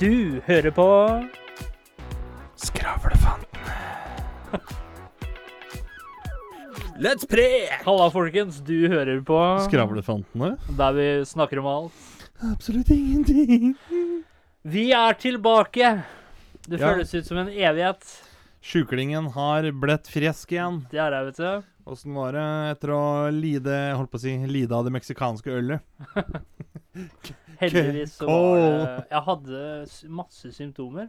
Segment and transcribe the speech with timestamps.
[0.00, 0.86] Du hører på
[2.58, 3.60] Skravlefanten.
[7.04, 7.66] Let's pray!
[7.84, 8.60] Halla, folkens.
[8.64, 10.54] Du hører på Skravlefantene?
[10.78, 12.02] der vi snakker om alt.
[12.52, 13.74] Absolutt ingenting.
[14.64, 16.02] Vi er tilbake.
[16.64, 16.92] Det Ja.
[16.94, 18.02] føles ut som en evighet.
[18.64, 20.86] Sjuklingen har blitt frisk igjen.
[20.90, 21.62] Det er jeg, vet du.
[21.86, 22.44] Åssen var det
[22.78, 25.80] etter å lide holdt på å si, lide av det meksikanske ølet?
[27.60, 29.60] Heldigvis så var det Jeg hadde
[30.20, 31.08] masse symptomer.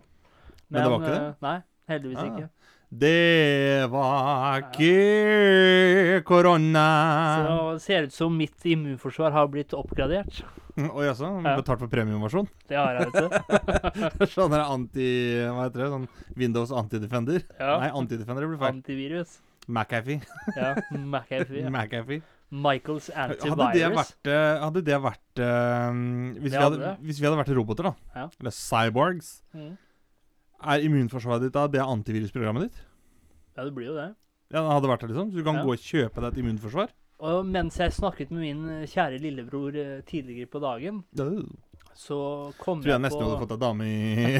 [0.70, 1.24] Men det var ikke det?
[1.24, 1.58] eh, Nei,
[1.92, 2.30] heldigvis Ah.
[2.32, 2.50] ikke.
[2.96, 6.86] Det var ikke korona.
[7.46, 10.44] Så det ser ut som mitt immunforsvar har blitt oppgradert.
[10.78, 11.30] Oi, jaså?
[11.44, 12.48] Betalt for premiumversjon?
[12.70, 14.28] Det har jeg, vet du.
[14.36, 15.08] sånn anti...
[15.48, 15.90] Hva heter det?
[15.94, 17.46] Sånn Windows Antidefender?
[17.60, 17.78] Ja.
[17.84, 18.80] Nei, Antidefender blir feil.
[18.80, 19.38] Antivirus.
[19.68, 20.20] McAfee.
[20.56, 21.64] Ja, McAfee.
[21.66, 21.72] ja.
[21.74, 22.22] McAfee.
[22.55, 23.36] Michaels Hadde
[23.76, 25.98] det vært, eh, hadde det vært eh,
[26.40, 28.27] hvis, Det vi hadde, hvis vi hadde vært roboter, da, Ja.
[28.40, 29.77] eller cyborgs, Mm.
[30.65, 32.77] er immunforsvaret ditt da det antivirusprogrammet ditt?
[33.57, 34.15] Ja, det blir jo det.
[34.54, 35.32] Ja, det hadde vært det, liksom?
[35.32, 35.63] Så du kan Ja.
[35.63, 36.90] gå og kjøpe deg et immunforsvar?
[37.20, 41.46] Og mens jeg snakket med min eh, kjære lillebror eh, tidligere på dagen, Tror
[41.96, 44.37] så kom jeg jeg nesten hadde fått deg dame i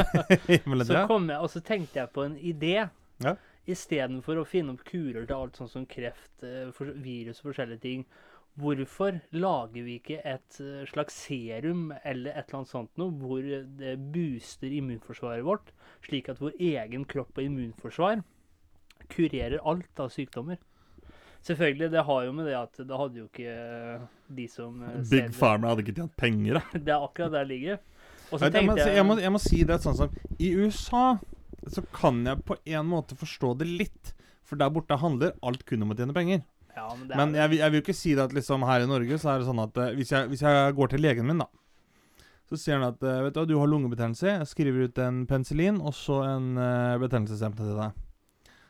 [0.60, 0.86] himmelen.
[0.86, 2.90] Så kom jeg, og så tenkte jeg på en idé.
[3.24, 3.36] Ja.
[3.66, 6.70] Istedenfor å finne opp kurer til alt sånn som kreft, eh,
[7.02, 8.06] virus og forskjellige ting.
[8.56, 13.42] Hvorfor lager vi ikke et eh, slags serum eller et eller annet sånt noe, hvor
[13.42, 15.74] det booster immunforsvaret vårt,
[16.06, 18.22] slik at vår egen kropp og immunforsvar
[19.12, 20.62] kurerer alt av sykdommer?
[21.46, 25.34] Selvfølgelig, det har jo med det at det hadde jo ikke eh, de som Big
[25.36, 26.64] Pharma hadde ikke tjent penger, da.
[26.86, 27.84] Det er akkurat der det ligger.
[28.32, 31.16] Og så Jeg, jeg, må, jeg, må, jeg må si det sånn som I USA
[31.74, 34.14] så kan jeg på en måte forstå det litt.
[34.46, 36.44] For der borte handler alt kun om å tjene penger.
[36.76, 38.90] ja, men, er, Men jeg, jeg vil jo ikke si det at liksom her i
[38.90, 41.42] Norge så er det sånn at eh, hvis, jeg, hvis jeg går til legen min,
[41.42, 41.48] da
[42.46, 44.28] Så sier han at eh, vet du, du har lungebetennelse.
[44.36, 48.02] Jeg skriver ut en penicillin og så en uh, betennelseshemmende til deg.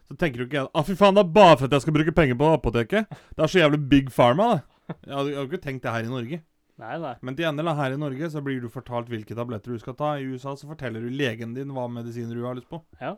[0.05, 2.16] Så tenker du ikke Ah fy faen, det er bare for at jeg skal bruke
[2.16, 3.11] penger på apoteket.
[3.35, 4.61] Det er så jævlig big pharma, det.
[4.94, 6.44] Jeg hadde, jeg hadde ikke tenkt det her i Norge.
[6.81, 7.13] Nei, nei.
[7.23, 10.09] Men til gjengjeld, her i Norge så blir du fortalt hvilke tabletter du skal ta.
[10.19, 12.81] I USA så forteller du legen din hva medisiner du har lyst på.
[12.99, 13.13] Ja.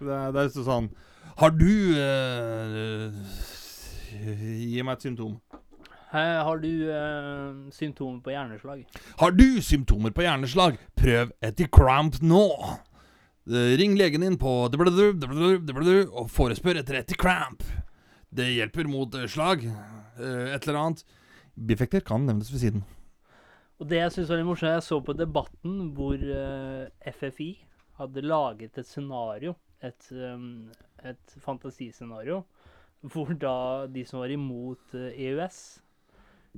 [0.00, 0.88] Det, det er så sånn
[1.38, 3.12] Har du eh,
[4.18, 5.36] Gi meg et symptom.
[6.14, 8.82] Har du eh, symptomer på hjerneslag.
[9.18, 10.76] Har du symptomer på hjerneslag?
[10.98, 12.44] Prøv Eticramp nå.
[13.50, 17.66] Eh, Ring legen din på og forespør etter Eticramp.
[18.34, 19.66] Det hjelper mot eh, slag.
[19.66, 21.04] eh, Et eller annet.
[21.54, 22.84] Bieffekter kan nevnes ved siden.
[23.82, 27.50] Og det jeg syns var litt morsomt, jeg så på Debatten hvor eh, FFI
[27.98, 29.54] hadde laget et scenario,
[29.84, 30.68] et, um,
[31.04, 32.42] et fantasiscenario,
[33.12, 33.56] hvor da
[33.90, 35.58] de som var imot eh, EØS,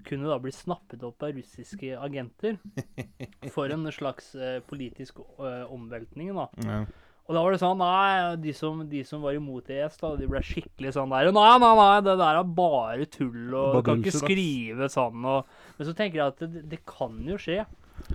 [0.07, 2.59] kunne da bli snappet opp av russiske agenter
[3.55, 6.35] for en slags eh, politisk omveltning.
[6.37, 6.49] da.
[6.65, 6.81] Ja.
[7.27, 10.29] Og da var det sånn Nei, de som, de som var imot ES, da, de
[10.31, 14.03] ble skikkelig sånn der Nei, nei, nei, det der er bare tull, og du kan
[14.05, 17.65] ikke skrive sånn, og Men så tenker jeg at det, det kan jo skje.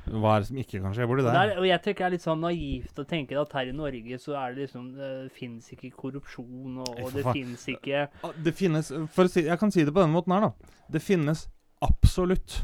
[0.05, 1.33] Hva er det som ikke kan skje Og, der?
[1.35, 4.19] der, og jeg tenker det er litt sånn naivt å tenke at her i Norge
[4.21, 8.53] så er det liksom Det fins ikke korrupsjon, og, og det fins ikke Ah, Det
[8.55, 10.77] finnes for å si, Jeg kan si det på denne måten her, da.
[10.91, 11.47] Det finnes
[11.81, 12.61] absolutt.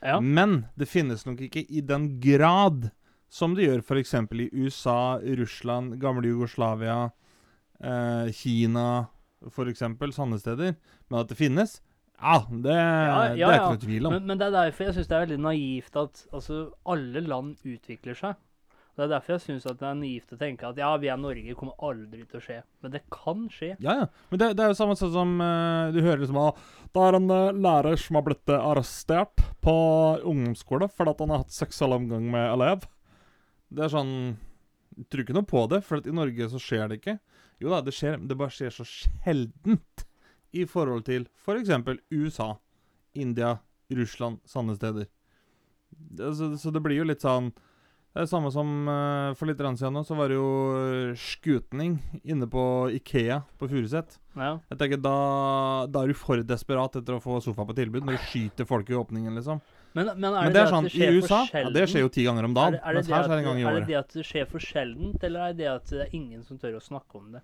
[0.00, 0.18] Ja.
[0.20, 2.90] Men det finnes nok ikke i den grad
[3.34, 4.14] som det gjør f.eks.
[4.14, 7.08] i USA, Russland, gamle Jugoslavia,
[7.82, 9.08] eh, Kina
[9.50, 9.82] f.eks.
[10.14, 10.78] Sånne steder.
[11.08, 11.80] Men at det finnes,
[12.14, 14.16] ja, det, Ja, det er ikke noe tvil om.
[14.16, 17.56] Men, men det er derfor jeg syns det er veldig naivt at altså, alle land
[17.66, 18.38] utvikler seg.
[18.94, 21.56] Det er derfor jeg syns det er naivt å tenke at ja, vi er Norge,
[21.58, 22.60] kommer aldri til å skje.
[22.84, 23.72] Men det kan skje.
[23.82, 24.06] Ja, ja.
[24.30, 26.62] Men det, det er jo samme sånn som uh, du hører liksom at
[26.94, 29.74] det er en uh, lærer som har blitt eh, arrestert på
[30.22, 32.86] ungdomsskole fordi han har hatt seksuell omgang med elev.
[33.72, 34.14] Det er sånn
[34.94, 37.18] Jeg tror ikke noe på det, for i Norge så skjer det ikke.
[37.62, 40.04] Jo da, det skjer, men det bare skjer så sjeldent
[40.54, 41.72] i forhold til f.eks.
[42.14, 42.52] USA,
[43.18, 43.56] India,
[43.94, 45.08] Russland, sånne steder.
[45.90, 49.46] Det, så, så det blir jo litt sånn Det er det samme som eh, for
[49.46, 52.64] litt siden nå, så var det jo eh, skutning inne på
[52.94, 54.18] Ikea på Furuset.
[54.34, 54.56] Ja.
[54.70, 55.16] Jeg tenker, da,
[55.90, 58.90] da er du for desperat etter å få sofa på tilbud, når du skyter folk
[58.90, 59.62] i åpningen, liksom.
[59.94, 62.08] Men, men er Men det, det er sånn, det i USA ja, det skjer jo
[62.10, 62.74] ti ganger om dagen.
[62.74, 65.22] er det, er det det at, det er det det at det skjer for sjeldent,
[65.28, 67.42] eller er det det at det er ingen som tør å snakke om det?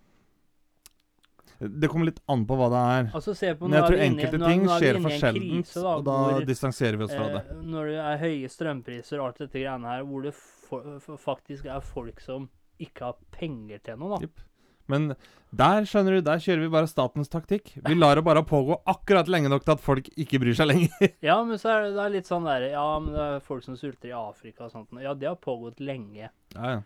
[1.61, 3.09] Det kommer litt an på hva det er.
[3.19, 6.05] Altså på Men jeg tror inne- enkelte er- ting er skjer for en sjeldent, og
[6.05, 7.43] da hvor, distanserer vi oss fra det.
[7.51, 11.17] eh, Når det er høye strømpriser og alt dette greiene her, hvor det for, for,
[11.21, 12.49] faktisk er folk som
[12.81, 14.27] ikke har penger til noe, da.
[14.27, 14.41] Jipp.
[14.91, 15.13] Men
[15.51, 17.73] der skjønner du, der kjører vi bare statens taktikk.
[17.87, 21.11] Vi lar det bare pågå akkurat lenge nok til at folk ikke bryr seg lenger.
[21.31, 23.67] Ja, men så er det, det er litt sånn der Ja, men det er folk
[23.67, 24.95] som sulter i Afrika og sånt.
[25.03, 26.31] Ja, det har pågått lenge.
[26.55, 26.81] Ja, ja.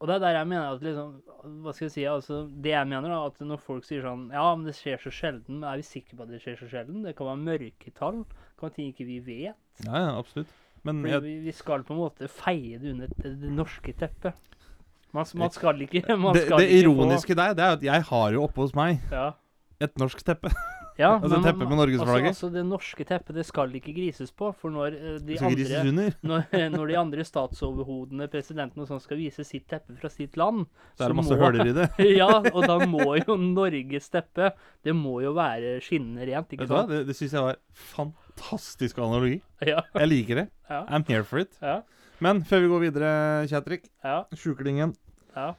[0.00, 1.10] Og det er der jeg mener at liksom
[1.60, 2.04] Hva skal jeg si?
[2.08, 5.12] altså Det jeg mener, da, at når folk sier sånn Ja, men det skjer så
[5.12, 5.58] sjelden.
[5.60, 7.02] Men er vi sikre på at det skjer så sjelden?
[7.04, 8.22] Det kan være mørketall.
[8.24, 9.60] Det kan være ting ikke vi vet.
[9.84, 10.56] ja, ja absolutt.
[10.88, 14.49] Men jeg, vi, vi skal på en måte feie det under det, det norske teppet.
[15.12, 18.02] Man, man skal ikke man det, skal det ikke ironiske der, det er at jeg
[18.10, 19.32] har jo oppe hos meg ja.
[19.82, 20.52] et norsk teppe.
[21.00, 22.28] ja, Altså men- teppet med norgesflagget.
[22.30, 24.50] Altså, altså, det norske teppet det skal ikke grises på.
[24.60, 26.14] For når eh, de skal grises andre under.
[26.30, 30.66] når, når de andre statsoverhodene, presidenten og sånn, skal vise sitt teppe fra sitt land
[30.94, 31.88] Så er det masse høler i det.
[32.20, 34.52] Ja, og da må jo Norges teppe
[34.86, 36.84] Det må jo være skinnende rent, ikke Vet du hva?
[36.84, 36.92] sant?
[36.94, 37.58] Det, det syns jeg var
[37.96, 39.40] fantastisk analogi.
[39.66, 40.46] Ja, Jeg liker det.
[40.70, 41.56] ja, I'm here for it.
[41.62, 41.80] ja,
[42.20, 43.10] Men før vi går videre,
[43.48, 43.88] Kjetrik.
[44.04, 44.94] ja, Sjuklingen.
[45.36, 45.54] ja.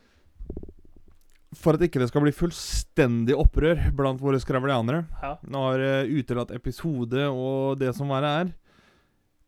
[1.60, 5.34] For at ikke det skal bli fullstendig opprør blant våre skravlianere ja.
[5.52, 8.54] Nå har jeg utelatt episode og det som verre er.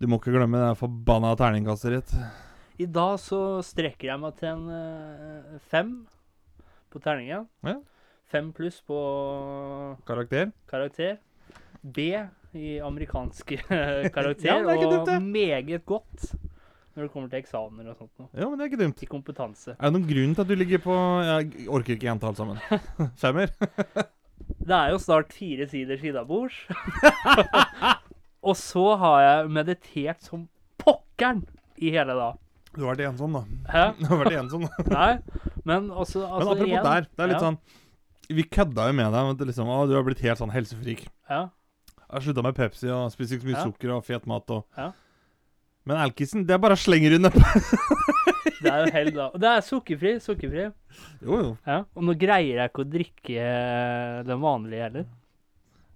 [0.04, 2.12] Du må ikke glemme det forbanna terningkastet ditt.
[2.83, 5.94] I dag så strekker jeg meg til en eh, fem
[6.92, 7.48] på terningen.
[7.63, 7.77] Ja.
[8.33, 9.00] Fem pluss på
[10.10, 10.51] Karakter.
[10.68, 11.21] karakter.
[11.83, 12.10] B
[12.54, 13.62] i amerikanske
[14.18, 14.50] karakter.
[14.50, 16.33] Ja, og meget godt
[16.93, 18.11] når det kommer til eksamener og sånt.
[18.21, 18.29] Noe.
[18.37, 18.97] Ja, men det er ikke dumt.
[19.01, 19.73] Til kompetanse.
[19.77, 22.59] Er det noen grunn til at du ligger på Jeg orker ikke gjenta alt sammen.
[23.23, 23.53] Femmer?
[24.63, 26.55] Det er jo snart fire sider sidabords.
[28.47, 30.45] og så har jeg meditert som
[30.81, 31.43] pokkeren
[31.79, 32.39] i hele dag.
[32.73, 33.43] Du har vært ensom, da.
[33.69, 33.83] Hæ?
[33.99, 34.65] Du har vært ensom.
[34.67, 34.85] da.
[34.89, 37.59] Nei, men også Men altså, apropos igjen- der, det er litt ja, sånn
[38.39, 41.05] Vi kødda jo med deg at liksom, å, du har blitt helt sånn helsefrik.
[41.29, 41.41] Ja.
[42.03, 43.65] Jeg har slutta med Pepsi og spiser ikke så mye Ja.
[43.69, 44.49] sukker og fet mat.
[44.57, 44.65] og...
[44.77, 44.91] Ja.
[45.89, 47.41] Men alkisen, det er bare slenger du nedpå.
[48.63, 49.25] Det er jo helt da.
[49.33, 50.13] Og det er sukkerfri.
[50.24, 50.69] Sukkerfri.
[51.25, 51.50] jo, jo.
[51.68, 51.81] Ja.
[51.97, 55.12] Og nå greier jeg ikke å drikke eh, den vanlige heller.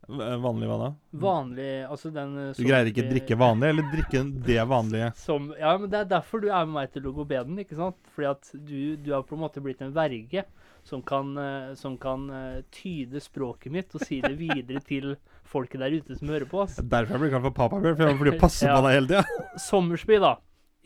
[0.08, 0.88] Vanlig hva da?
[1.20, 5.10] Vanlig Altså den eh, Du greier ikke å drikke vanlig, eller drikke det vanlige?
[5.20, 8.00] Som, ja, men det er derfor du er med meg til logopeden, ikke sant?
[8.16, 10.46] Fordi at du, du har på en måte blitt en verge
[10.88, 15.18] som kan, eh, som kan eh, tyde språket mitt og si det videre til
[15.50, 16.76] folket der ute som hører på oss.
[16.82, 18.76] Derfor jeg blir kalt for papabjørn, for jeg blir passe Ja.
[18.78, 19.44] på deg hele tida.
[19.70, 20.36] Sommersby, da.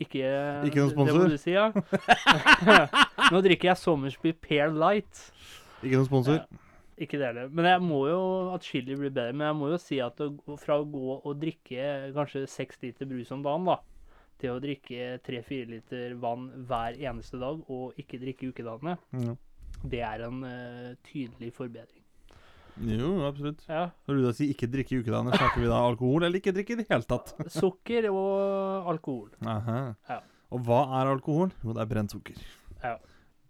[0.02, 0.24] Ikke,
[0.66, 1.68] Ikke noen Det må du si, ja.
[3.32, 5.28] Nå drikker jeg Sommersby Pair Light.
[5.82, 6.40] Ikke noen sponsor.
[6.40, 6.62] Ja,
[7.06, 7.48] ikke det heller.
[7.54, 8.18] Men jeg må jo
[8.54, 9.34] at chili blir bedre.
[9.36, 10.18] Men jeg må jo si at
[10.64, 11.86] fra å gå og drikke
[12.16, 13.78] kanskje seks liter brus om dagen, da,
[14.42, 19.36] til å drikke tre-fire liter vann hver eneste dag og ikke drikke ukedagene, Ja.
[19.84, 22.01] det er en uh, tydelig forbedring.
[22.80, 23.60] Jo, absolutt.
[23.68, 23.90] Ja.
[24.08, 26.72] Når du da sier ikke drikke i ukedagene, snakker vi da alkohol, eller ikke drikke
[26.72, 27.34] i det hele tatt?
[27.60, 29.28] Sukker og alkohol.
[29.44, 29.80] Aha.
[30.08, 30.20] Ja.
[30.52, 31.52] Og hva er alkohol?
[31.64, 32.40] Jo, det er brent sukker.
[32.82, 32.96] Ja.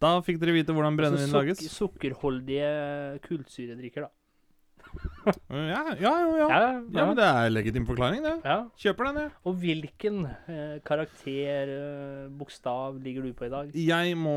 [0.03, 1.63] Da fikk dere vite hvordan brennevin Altså, lages.
[1.71, 2.73] sukkerholdige
[3.29, 4.13] kullsyredrikker, da.
[5.53, 6.13] Ja, ja, ja.
[6.13, 6.13] ja.
[6.37, 7.05] Ja, ja ja.
[7.07, 8.35] men det er legitim forklaring, det.
[8.45, 8.57] ja.
[8.83, 9.31] Kjøper den, jeg.
[9.49, 10.17] Og hvilken
[10.51, 13.71] eh, karakter, eh, bokstav, ligger du på i dag?
[13.79, 14.35] Jeg må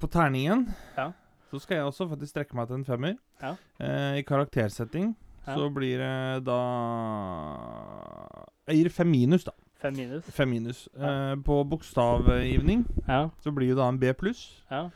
[0.00, 0.68] på terningen.
[0.96, 1.10] Ja.
[1.50, 3.14] Så skal jeg også faktisk strekke meg til en femmer.
[3.42, 3.54] Ja.
[3.80, 5.14] Eh, I karaktersetting
[5.48, 5.54] Ja.
[5.56, 6.58] så blir det da
[8.68, 9.52] Jeg gir fem minus, da.
[9.80, 10.24] Fem minus?
[10.34, 10.88] Fem minus.
[10.98, 11.32] Ja.
[11.32, 13.30] Eh, på bokstavgivning Ja.
[13.42, 14.62] så blir det da en B pluss.
[14.70, 14.88] ja.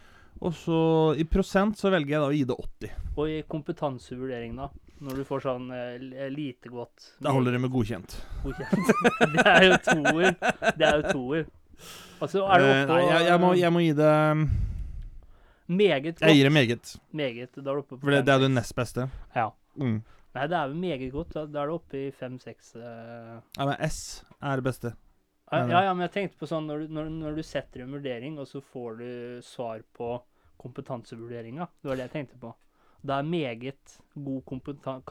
[0.43, 2.91] Og så i prosent så velger jeg da å gi det 80.
[3.17, 4.69] Og i kompetansevurdering, da?
[5.01, 8.17] Når du får sånn eh, eh, lite godt Da holder det med godkjent.
[8.43, 8.91] godkjent.
[9.37, 10.35] det er jo toer.
[10.77, 11.47] Det er jo toer.
[12.21, 14.11] Altså, er du Eh, nei, jeg, jeg, må, jeg må gi det
[15.67, 16.23] meget godt?
[16.23, 16.97] Jeg gir det meget.
[17.13, 17.55] Meget.
[17.57, 19.09] Da er du oppe på For det, det er jo det nest beste.
[19.37, 19.49] Ja.
[19.77, 20.03] Mm.
[20.33, 21.35] Nei, det er jo meget godt.
[21.35, 22.83] Da, da er du oppe i fem-seks uh...
[23.59, 24.95] Ja, men S er det beste.
[25.53, 27.93] ja, ja, ja, men jeg tenkte på sånn når du, når, når du setter en
[27.93, 29.09] vurdering, og så får du
[29.45, 30.15] svar på
[30.63, 31.67] kompetansevurderinga.
[31.83, 32.55] Det var det jeg tenkte på.
[33.03, 35.03] Det er meget god kompetanse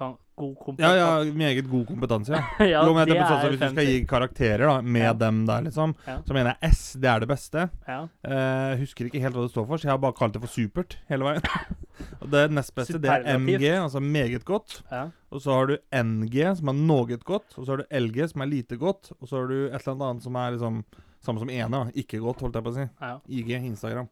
[0.41, 0.97] god Ja, kompetanse.
[0.97, 2.43] ja, meget god kompetanse, ja.
[2.65, 5.13] ja, jo, men det er Hvis du skal gi karakterer da, med Ja.
[5.13, 6.15] dem der, liksom, Ja.
[6.25, 6.93] så mener jeg S.
[6.93, 7.69] Det er det beste.
[7.87, 7.99] Ja.
[8.25, 10.47] Eh, husker ikke helt hva det står for, så jeg har bare kalt det for
[10.49, 11.41] supert hele veien.
[12.21, 14.81] og det nest beste, det er MG, altså meget godt.
[14.91, 15.09] ja.
[15.31, 17.57] Og så har du NG, som er noget godt.
[17.57, 19.11] Og så har du LG, som er lite godt.
[19.21, 20.83] Og så har du et eller annet som er liksom
[21.21, 21.85] samme som ene, da.
[21.95, 22.87] ikke godt, holdt jeg på å si.
[23.01, 23.17] ja.
[23.29, 24.07] IG, Instagram.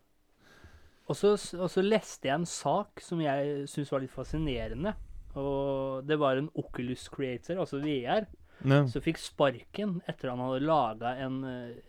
[1.09, 4.93] Og så, og så leste jeg en sak som jeg syntes var litt fascinerende.
[5.39, 8.27] Og det var en Oculus Creator, altså VR,
[8.65, 8.81] Ja.
[8.91, 11.13] som fikk sparken etter han hadde laga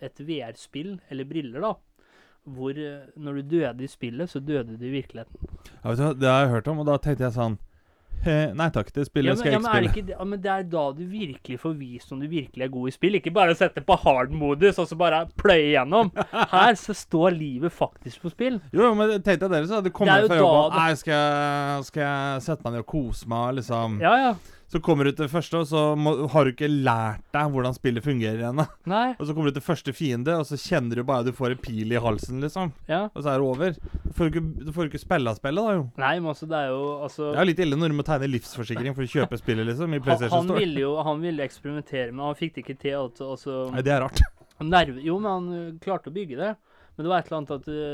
[0.00, 1.72] et VR-spill, eller briller, da.
[2.46, 5.50] Hvor eh, når du døde i spillet, så døde du i virkeligheten.
[5.84, 7.69] Ja, det har jeg hørt om, og da tenkte jeg sånn Eh,
[8.26, 10.04] nei takk, det Ja, spillet men, skal ja, jeg men, ikke spille.
[10.04, 12.88] ikke, ja, men det er da du virkelig får vist om du virkelig er god
[12.90, 13.18] i spill.
[13.20, 16.12] Ikke bare sette på hard-modus og så bare pløye igjennom.
[16.54, 18.60] Her så står livet faktisk på spill.
[18.76, 19.80] Jo, men tenk deg dere, så.
[19.84, 23.30] Det kommet fra jobb og Nei, skal jeg, skal jeg sette meg ned og kose
[23.30, 24.00] meg, liksom.
[24.04, 24.32] Ja, ja.
[24.70, 27.74] Så kommer du til det første, og så må, har du ikke lært deg hvordan
[27.74, 28.68] spillet fungerer ennå.
[28.90, 29.16] Nei.
[29.16, 31.56] Og så kommer du til første fiende, og så kjenner du bare at du får
[31.56, 32.70] en pil i halsen, liksom.
[32.86, 33.00] Ja.
[33.10, 33.74] Og så er det over.
[34.04, 35.82] Du får ikke, du får ikke spille av spillet, da, jo.
[35.98, 38.30] Nei, men altså, det er jo altså Det er litt ille når du må tegne
[38.30, 40.62] livsforsikring for å kjøpe spillet, liksom, i han, PlayStation han Store.
[40.62, 42.98] ville jo han ville eksperimentere, men han fikk det ikke til.
[43.02, 44.22] Altså, altså, Nei, det er rart.
[44.62, 46.54] nerve, jo, men han klarte å bygge det.
[46.94, 47.84] Men det var et eller annet at det,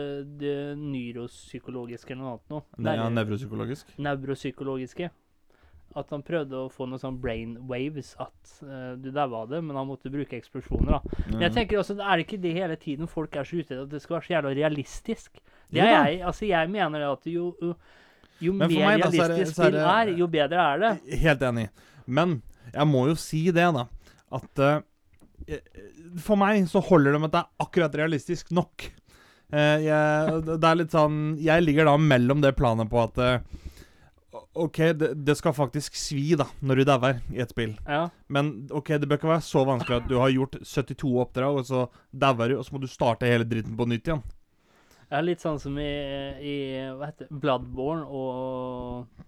[0.40, 2.64] det neuropsykologiske eller noe annet noe.
[2.82, 3.92] Ne ja, nevropsykologisk.
[4.02, 5.08] Nevropsykologiske.
[5.96, 9.62] At han prøvde å få noen sånn brain waves, at uh, du daua av det,
[9.64, 11.20] men han måtte bruke eksplosjoner, da.
[11.30, 11.54] Men jeg Mm.
[11.56, 14.02] tenker også, er det ikke det hele tiden folk er så ute etter at det
[14.04, 15.40] skal være så jævla realistisk?
[15.72, 17.72] Det er jeg, altså jeg mener det at jo, jo,
[18.44, 20.92] jo mer meg da, så realistisk spill er, jo bedre er det.
[21.24, 21.64] Helt enig.
[22.06, 22.36] Men
[22.74, 23.86] jeg må jo si det, da.
[24.36, 24.80] At eh,
[26.22, 28.86] For meg så holder det med at det er akkurat realistisk nok.
[29.52, 33.36] Uh, jeg, det er litt sånn Jeg ligger da mellom det planet på at eh,
[34.56, 37.74] OK, det, det skal faktisk svi, da, når du dauer i et spill.
[37.86, 38.06] Ja.
[38.32, 41.68] Men OK, det bør ikke være så vanskelig at du har gjort 72 oppdrag, og
[41.68, 44.24] så dauer du, og så må du starte hele dritten på nytt igjen.
[45.10, 45.86] Ja, litt sånn som i,
[46.42, 46.54] i
[46.98, 49.26] hva heter det, Bloodborne og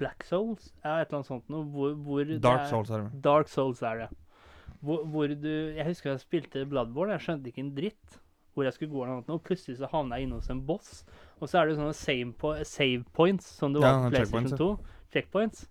[0.00, 0.70] Black Souls.
[0.84, 1.66] Ja, et eller annet sånt noe.
[1.74, 3.20] Hvor, hvor Dark er- Souls er det.
[3.26, 4.08] Dark Souls er det.
[4.84, 8.18] Hvor, hvor du Jeg husker jeg spilte Bloodborne, jeg skjønte ikke en dritt
[8.54, 11.00] hvor jeg skulle gå eller noe, og plutselig så havna jeg inne hos en boss.
[11.40, 14.10] Og så er det jo sånne save, po save points, som det var Ja, på
[14.14, 15.12] PlayStation checkpoints, 2.
[15.12, 15.66] Checkpoints.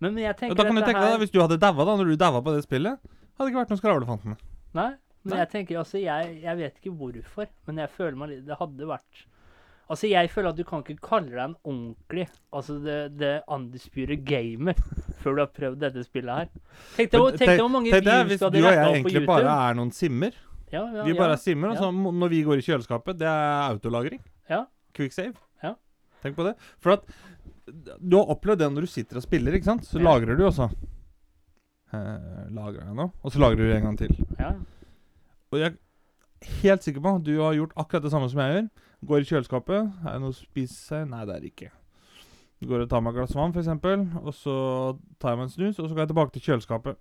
[0.00, 1.96] Men, men jeg Ja, tenker da kan du tenke deg, Hvis du hadde daua da,
[2.00, 4.36] når du daua på det spillet, hadde det ikke vært noen skravlefantene.
[4.74, 4.88] Nei,
[5.22, 5.38] men Nei.
[5.44, 8.88] jeg tenker altså jeg, jeg vet ikke hvorfor, men jeg føler meg litt Det hadde
[8.88, 9.26] vært
[9.92, 14.22] Altså, jeg føler at du kan ikke kalle deg en ordentlig Altså det, det undisputed
[14.24, 14.78] gamer
[15.22, 16.48] før du har prøvd dette spillet her.
[16.96, 19.26] Tenk deg, hvor- mange tenk deg, hvis du og jeg egentlig YouTube.
[19.28, 20.32] bare er noen simmer.
[20.72, 21.18] ja, ja, Vi ja.
[21.20, 21.80] bare er simmer, og ja.
[21.84, 24.22] så når vi går i kjøleskapet, det er autolagring.
[24.50, 24.64] Ja.
[24.94, 25.34] Quick save.
[25.62, 25.74] Ja.
[26.22, 26.56] Tenk på det.
[26.82, 27.06] For at
[28.02, 29.84] du har opplevd det når du sitter og spiller, ikke sant?
[29.88, 30.04] Så Ja.
[30.10, 30.70] lagrer du også.
[31.92, 33.10] Eh, lagrer jeg nå?
[33.22, 34.14] Og så lagrer du en gang til.
[34.38, 34.54] ja.
[35.52, 35.76] Og jeg er
[36.62, 38.68] helt sikker på at du har gjort akkurat det samme som jeg gjør.
[39.04, 39.92] Går i kjøleskapet.
[40.06, 41.02] Er det noe å spise?
[41.08, 41.70] Nei, det er det ikke.
[42.64, 43.68] Går og tar meg et glass vann, f.eks.,
[44.22, 44.54] og så
[45.18, 46.96] tar jeg meg en snus, og så går jeg tilbake til kjøleskapet.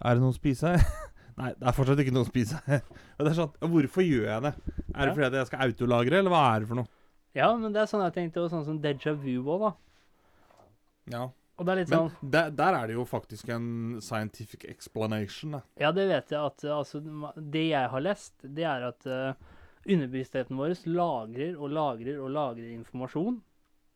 [0.00, 0.72] Er det noe å spise?
[1.38, 2.58] Nei, det er fortsatt ikke noe å spise.
[3.18, 4.52] og det er sånn, Hvorfor gjør jeg det?
[4.96, 6.90] Er det fordi jeg skal autolagre, eller hva er det for noe?
[7.34, 9.72] Ja, men det er sånn jeg tenkte, og sånn som Deja Vu òg, da.
[11.12, 11.22] Ja,
[11.58, 15.56] Og det er litt Men sånn der, der er det jo faktisk en scientific explanation,
[15.58, 15.62] da.
[15.80, 17.00] Ja, det vet jeg at altså,
[17.36, 19.32] Det jeg har lest, det er at uh,
[19.82, 23.40] underbevisstheten vår lagrer og lagrer og lagrer informasjon.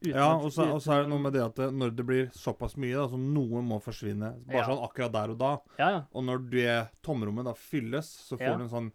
[0.05, 2.75] Ja, og så og så er det noe med det at når det blir såpass
[2.77, 4.35] mye, da, så noe må forsvinne.
[4.45, 4.67] Bare Ja.
[4.69, 5.53] sånn akkurat der og da.
[5.79, 6.03] Ja, ja.
[6.13, 8.91] Og når det tomrommet da fylles, så får du en sånn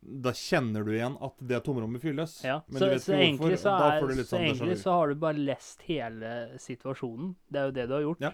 [0.00, 2.38] Da kjenner du igjen at det tomrommet fylles.
[2.44, 2.60] ja.
[2.66, 3.60] Men så, du vet så ikke hvorfor.
[3.60, 6.30] så, er, får du litt så sånn egentlig så har du bare lest hele
[6.62, 7.34] situasjonen.
[7.48, 8.24] Det er jo det du har gjort.
[8.24, 8.32] Ja.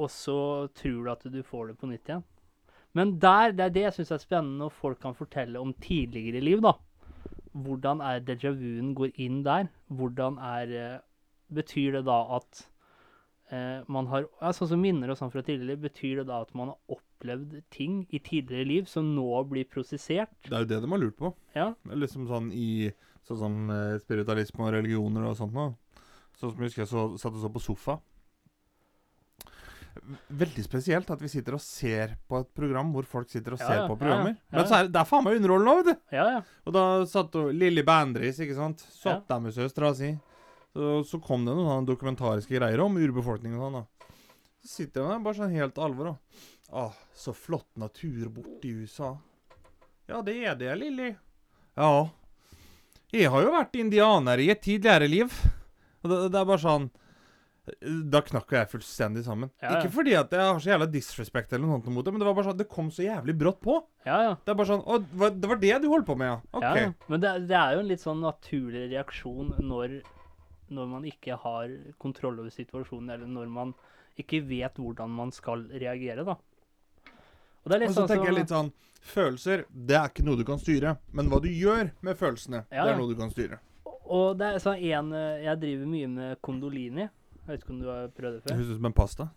[0.00, 0.38] Og så
[0.80, 2.24] tror du at du får det på nytt igjen.
[2.96, 6.42] Men der, det er det jeg syns er spennende, når folk kan fortelle om tidligere
[6.42, 6.74] liv, da.
[7.52, 9.70] Hvordan er déjà vu-en går inn der?
[9.90, 10.98] Hvordan er eh,
[11.50, 12.60] Betyr det da at
[13.50, 16.52] eh, man har ja, Sånn som minner og sånn fra tidligere, betyr det da at
[16.54, 17.09] man har opplevd
[17.74, 20.32] ting i tidligere liv som nå blir prosessert?
[20.46, 21.32] Det er jo det de har lurt på.
[21.56, 21.70] Ja.
[21.92, 22.90] Liksom sånn i
[23.28, 25.74] sånn som eh, spiritualisme og religioner og sånt noe.
[26.38, 27.98] Sånn som jeg husker jeg så, satt og så på sofa.
[30.30, 33.66] Veldig spesielt at vi sitter og ser på et program hvor folk sitter og Ja,
[33.66, 34.36] ser ja, på programmer.
[34.54, 36.16] Men så er det, det er faen meg underholdende vet du.
[36.16, 36.42] Ja, ja.
[36.64, 38.84] Og da satt jo Lilly Bandris, ikke sant.
[38.94, 40.14] Satt der med søstera si.
[40.70, 43.80] Så, så kom det noen dokumentariske greier om urbefolkningen og sånn.
[43.82, 44.16] da.
[44.60, 46.46] Så sitter jeg der bare sånn helt alvor, da.
[46.72, 49.16] Åh, så flott natur borte i USA.
[50.10, 51.10] Ja, det er det, Lilly.
[51.78, 52.08] Ja.
[53.10, 55.32] Jeg har jo vært indianer i et tidligere liv.
[56.02, 56.86] Og det, det er bare sånn
[58.10, 59.50] Da knakk jeg fullstendig sammen.
[59.60, 59.80] Ja, ja.
[59.80, 62.34] Ikke fordi at jeg har så jævla disrespect eller noe mot det, men det var
[62.38, 63.76] bare sånn Det kom så jævlig brått på.
[64.06, 64.32] ja, ja.
[64.44, 66.38] Det er bare sånn Å, det var- det du holdt på med, ja?
[66.56, 66.62] OK.
[66.64, 66.92] Ja.
[67.12, 70.00] Men det, det er jo en litt sånn naturlig reaksjon når,
[70.70, 73.74] når man ikke har kontroll over situasjonen, eller når man
[74.18, 76.34] ikke vet hvordan man skal reagere, da.
[77.64, 80.36] Og det er Og så sånn tenker jeg litt sånn Følelser, det er ikke noe
[80.36, 80.90] du kan styre.
[81.16, 83.58] Men hva du gjør med følelsene, Ja, det er noe du kan styre.
[84.10, 87.06] Og det er sånn en eh, Jeg driver mye med kondolini.
[87.40, 88.58] Jeg vet ikke om du har prøvd det Det før?
[88.58, 89.28] høres ut som en pasta.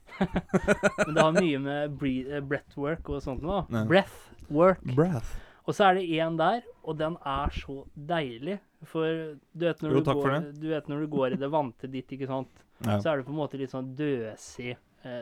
[1.08, 3.63] Men det har mye med eh, breathwork og sånt noe.
[3.72, 3.86] Ja.
[3.89, 4.84] Breathwork.
[4.98, 5.32] Breath.
[5.63, 8.60] Og så er det en der, og den er så deilig.
[8.92, 9.08] For
[9.56, 12.12] du vet når, Jo, du, går, du vet når du går i det vante ditt,
[12.12, 12.51] ikke sant.
[12.84, 12.98] Ja.
[13.00, 14.74] så er du på en måte litt sånn døsig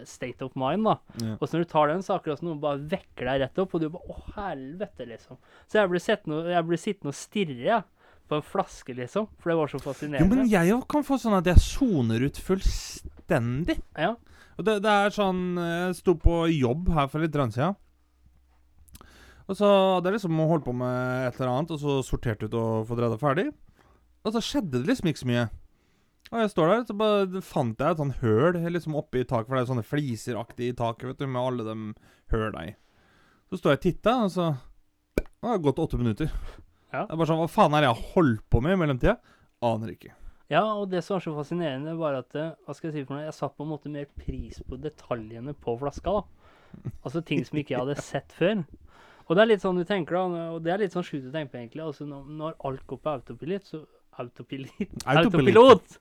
[0.08, 0.98] state of mind, da.
[1.22, 1.38] Ja.
[1.38, 3.76] Og så når du tar den, så akkurat som noen bare vekker deg rett opp,
[3.76, 5.40] og du bare Å, helvete, liksom.
[5.68, 7.88] Så jeg ble, sittende, jeg ble sittende og stirre, jeg.
[8.32, 9.28] På en flaske, liksom.
[9.44, 10.24] For det var så fascinerende.
[10.24, 13.78] Jo, men jeg kan få sånn at jeg soner ut fullstendig.
[14.00, 14.14] Ja.
[14.60, 17.76] Og det, det er sånn Jeg sto på jobb her for litt siden.
[19.50, 22.54] Og så hadde jeg liksom holdt på med et eller annet, og så sortert ut
[22.56, 23.50] og fått redda ferdig.
[24.22, 25.48] Og så skjedde det liksom ikke så mye.
[26.32, 29.58] Og jeg står der, så bare fant jeg et sånn høl liksom oppi taket, for
[29.58, 31.76] det er sånne fliseraktig i taket, vet du, med alle de
[32.32, 32.74] høla i.
[33.52, 34.52] Så står jeg og titter, og så
[35.42, 36.30] Nå har det gått åtte minutter.
[36.94, 37.08] Ja.
[37.08, 39.16] Det er bare sånn Hva faen er det jeg har holdt på med i mellomtida?
[39.66, 40.14] Aner ikke.
[40.52, 43.16] Ja, og det som var så fascinerende, var at eh, hva skal jeg si for
[43.16, 46.14] noe, jeg satte på en måte mer pris på detaljene på flaska.
[46.20, 46.52] da.
[47.04, 48.62] Altså ting som ikke jeg hadde sett før.
[49.28, 51.34] Og det er litt sånn du tenker da, og det er litt sånn sjukt å
[51.34, 51.84] tenke på egentlig.
[51.86, 53.82] altså Når, når alt går på autopilot, så
[54.22, 54.92] Autopilot?
[55.06, 55.98] Autopilot!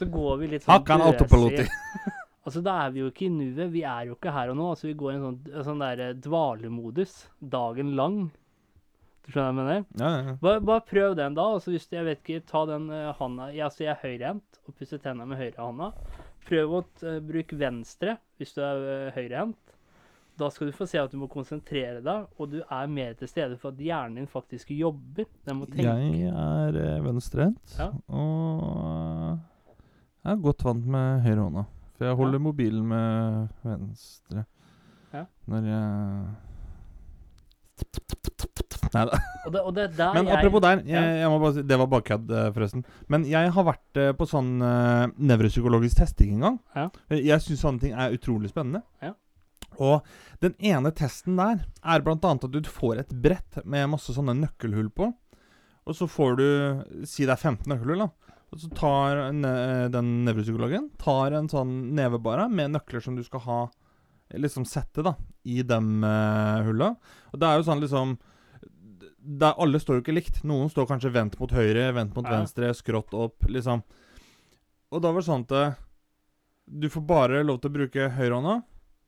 [0.00, 1.14] Så går vi litt sånn Hakkan døsig.
[1.14, 1.68] autopiloti.
[2.40, 3.66] Altså, da er vi jo ikke i nuet.
[3.68, 4.70] Vi er jo ikke her og nå.
[4.72, 7.12] Altså, vi går i en sånn, en sånn der eh, dvalemodus
[7.52, 8.16] dagen lang.
[9.20, 9.82] Du skjønner hva jeg mener?
[10.00, 10.36] Ja, ja, ja.
[10.40, 11.44] Bare, bare prøv den da.
[11.58, 14.60] Altså, hvis du, jeg vet ikke, ta den uh, handa jeg, altså, jeg er høyrehendt
[14.64, 15.90] og pusser tenna med høyrehånda.
[16.48, 19.69] Prøv å uh, bruke venstre hvis du er uh, høyrehendt.
[20.40, 23.28] Da skal du få se at du må konsentrere deg, og du er mer til
[23.28, 25.26] stede for at hjernen din faktisk jobber.
[25.46, 25.84] Den må tenke.
[25.84, 27.90] Jeg er eh, venstrehendt, Ja.
[28.08, 29.38] og
[30.24, 31.66] jeg er godt vant med høyrehånda.
[31.98, 34.46] For jeg holder mobilen med venstre
[35.12, 35.26] Ja.
[35.50, 36.36] når jeg
[38.90, 39.18] Nei da.
[39.46, 41.00] Og det, og det er der Men jeg, apropos der, jeg, Ja.
[41.22, 42.84] jeg må bare si, det var bare kødd, eh, forresten.
[43.08, 46.58] Men jeg har vært eh, på sånn eh, nevropsykologisk testing en gang.
[46.74, 46.88] Ja.
[47.10, 48.82] Eh, Jeg syns sånne ting er utrolig spennende.
[49.02, 49.12] Ja.
[49.78, 50.06] Og
[50.42, 54.90] den ene testen der er annet at du får et brett med masse sånne nøkkelhull
[54.90, 55.12] på.
[55.86, 56.46] Og så får du
[57.08, 58.10] Si det er 15 nøkkelhull, da.
[58.50, 59.20] Og så tar
[59.94, 63.60] den nevropsykologen tar en sånn nevebare med nøkler som du skal ha
[64.30, 66.92] Liksom sette da i de uh, hulla.
[67.32, 68.12] Og det er jo sånn liksom
[69.20, 70.38] der Alle står jo ikke likt.
[70.46, 72.38] Noen står kanskje vendt mot høyre, vendt mot Ja.
[72.38, 73.82] venstre, skrått opp, liksom.
[74.90, 75.74] Og da var det sånn at eh,
[76.66, 78.62] du får bare lov til å bruke høyrehånda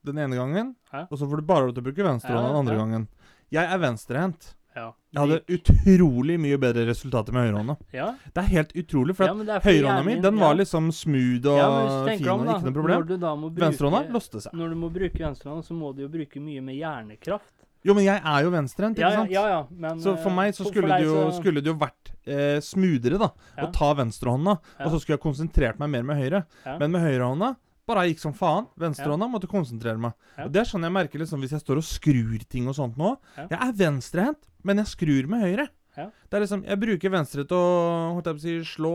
[0.04, 1.06] den ene gangen, Hæ?
[1.10, 2.80] og så får du bare lov til å bruke venstrehånda Ja, den andre ja.
[2.84, 3.08] gangen.
[3.52, 4.54] Jeg er venstrehendt.
[4.74, 4.92] ja.
[5.12, 7.76] Jeg hadde utrolig mye bedre resultater med høyrehånda.
[7.92, 8.06] ja.
[8.32, 12.46] Det er helt utrolig, for ja, høyrehånda mi den var liksom smooth og fin og
[12.46, 13.52] ikke noe problem.
[13.60, 14.54] Venstrehånda låste seg.
[14.56, 17.52] Når du må bruke venstrehånda, så må du jo bruke mye med hjernekraft.
[17.84, 19.30] Jo, men jeg er jo venstrehendt, ikke ja, sant?
[19.34, 21.66] ja, ja, men Så for eh, meg så for- for skulle det jo, skulle det
[21.66, 23.28] jo vært eh, smoothere, da.
[23.58, 24.54] Å ta venstrehånda,
[24.86, 26.44] og så skulle jeg konsentrert meg mer med høyre.
[26.78, 27.56] Men med høyrehånda
[27.92, 28.66] bare gikk som faen.
[28.80, 30.12] Venstrehånda måtte konsentrere meg.
[30.38, 30.46] Ja.
[30.48, 32.96] Og Det er sånn jeg merker liksom hvis jeg står og skrur ting og sånt
[33.00, 33.14] nå.
[33.36, 33.46] Ja.
[33.52, 35.68] Jeg er venstrehendt, men jeg skrur med høyre.
[35.96, 36.08] Ja.
[36.30, 38.94] Det er liksom, Jeg bruker venstre til å holdt jeg på å si, slå,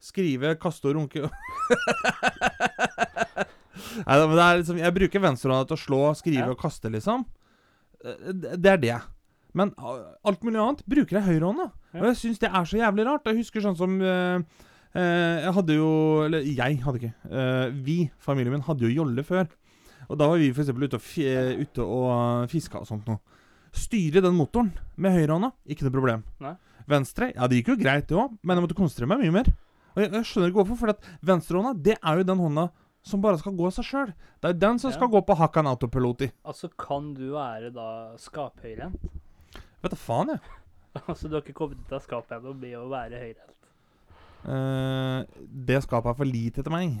[0.00, 1.28] skrive, kaste og runke.
[4.08, 6.50] Nei, men det er liksom, Jeg bruker venstrehånda til å slå, skrive Ja.
[6.54, 7.26] og kaste, liksom.
[8.04, 8.98] Eh, Det er det.
[9.54, 11.70] Men alt mulig annet bruker jeg høyrehånda.
[11.94, 12.00] Ja.
[12.00, 13.24] Og jeg syns det er så jævlig rart.
[13.26, 14.40] Jeg husker sånn som eh,
[14.94, 15.88] Jeg hadde jo
[16.24, 17.12] Eller jeg hadde ikke.
[17.30, 19.46] eh, vi, familien min, hadde jo jolle før.
[20.08, 20.70] Og da var vi f.eks.
[20.72, 23.18] ute og, ute og fiska og sånt noe.
[23.76, 26.22] Styre den motoren med høyrehånda, ikke noe problem.
[26.40, 26.54] Nei.
[26.88, 29.50] Venstre, ja det gikk jo greit det òg, men jeg måtte konsentrere meg mye mer.
[29.92, 32.64] Og jeg, jeg skjønner ikke hvorfor, for venstrehånda, det er jo den hånda
[33.08, 34.14] som bare skal gå av seg sjøl.
[34.40, 34.96] Det er jo den som Ja.
[34.96, 36.30] skal gå på hakkan autopilot i.
[36.48, 39.04] Altså, kan du være da skaphøyrehendt?
[39.84, 40.40] Vet da faen, jeg.
[41.10, 43.57] altså, du har ikke kommet ut av skapet ennå med å være høyrehendt?
[44.48, 46.96] Eh, det skapet er for lite til meg.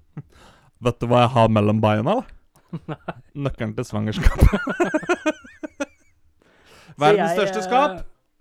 [0.84, 2.98] Vet du hva jeg har mellom beina, da?
[3.34, 4.46] Nøkkelen til svangerskapet.
[7.00, 7.96] Verdens største eh, skap.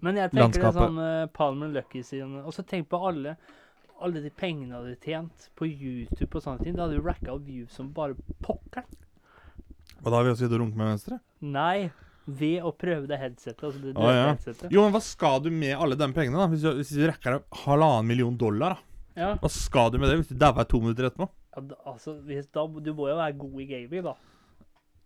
[0.05, 0.79] Men jeg tenker det er Landskapet.
[0.79, 3.33] sånn uh, Palmer Lucky sin Og så tenk på alle
[3.99, 6.75] alle de pengene du hadde tjent på YouTube og sånne ting.
[6.77, 8.15] Da hadde jo racka opp views som bare
[8.45, 8.85] pokker.
[9.99, 11.19] Og da har vi også gitt å runke med venstre.
[11.43, 11.89] Nei,
[12.39, 13.63] ved å prøve det headsetet.
[13.63, 14.27] Altså det det ah, ja.
[14.33, 14.69] headsetet.
[14.73, 16.47] Jo, men hva skal du med alle de pengene, da?
[16.51, 18.85] Hvis du, hvis du rekker deg halvannen million dollar, da?
[19.19, 21.27] Ja, Hva skal du med det hvis du dauer to minutter etterpå?
[21.55, 24.15] ja, da- altså, hvis, da, du må jo være god i gaming, da.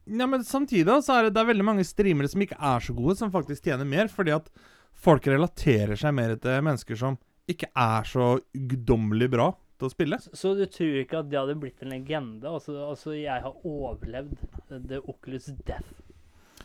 [0.06, 2.84] Ja, men samtidig da, så er det, det er veldig mange streamere som ikke er
[2.84, 4.50] så gode, som faktisk tjener mer, fordi at
[4.94, 7.18] folk relaterer seg mer til mennesker som
[7.50, 10.20] ikke er så guddommelig bra til å spille.
[10.20, 12.52] Så, så du tror ikke at det hadde blitt en legende?
[12.52, 14.36] Altså, altså jeg har overlevd
[14.92, 16.03] The Oculus Death.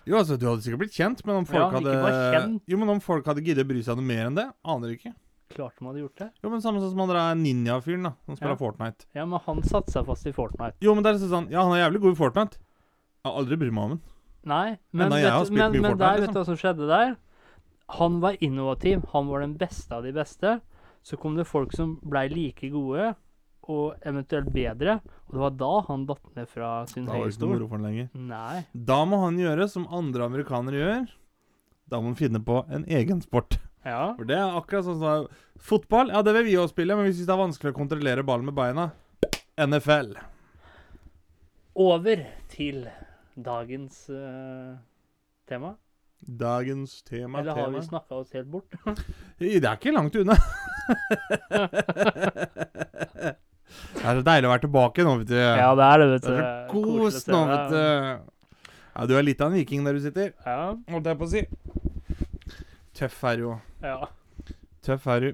[0.09, 2.63] Jo, altså, du hadde sikkert blitt kjent, men om folk Ja, ikke hadde bare kjent.
[2.73, 5.13] Jo, men om folk hadde giddet å bry seg noe mer enn det, aner ikke.
[5.53, 6.29] Klart de hadde gjort det.
[6.45, 8.61] Jo, men samme sånn som han der ninja-fyren, da, som spiller Ja.
[8.61, 9.07] Fortnite.
[9.17, 10.77] Ja, men han satte seg fast i Fortnite.
[10.85, 12.59] Jo, men det er liksom sånn Ja, han er jævlig god i Fortnite.
[12.59, 14.01] Jeg har aldri brydd meg om han.
[14.49, 16.35] Nei, men, Enda jeg har vet, du- spilt men, mye men Fortnite, der, vet liksom.
[16.35, 17.17] du hva som skjedde der?
[17.99, 19.05] Han var innovativ.
[19.13, 20.61] Han var den beste av de beste.
[21.03, 23.15] Så kom det folk som blei like gode,
[23.69, 24.99] og eventuelt bedre.
[25.29, 28.09] Og det var da han datt ned fra sin lenger.
[28.17, 28.65] Nei.
[28.73, 31.09] Da må han gjøre som andre amerikanere gjør.
[31.89, 33.59] Da må han finne på en egen sport.
[33.85, 34.15] Ja.
[34.19, 35.29] For det er akkurat sånn som
[35.59, 38.25] Fotball, ja, det vil vi også spille, men vi syns det er vanskelig å kontrollere
[38.27, 38.91] ballen med beina
[39.59, 40.13] NFL.
[41.79, 42.85] Over til
[43.35, 44.79] dagens uh,
[45.51, 45.75] tema.
[46.19, 47.79] Dagens tema, Eller har tema.
[47.79, 48.71] vi snakka oss helt bort?
[49.39, 50.39] Det er ikke langt unna.
[53.95, 55.37] det er så deilig å være tilbake nå, vet du.
[55.39, 56.29] Ja, det er det, vet du.
[56.35, 58.35] det er så kos nå, vet du.
[58.99, 60.75] Ja, du er litt av en viking der du sitter, Ja.
[60.91, 61.43] holdt jeg på å si.
[62.99, 63.61] Tøff er du òg.
[63.83, 63.99] ja.
[64.83, 65.29] Tøff er du.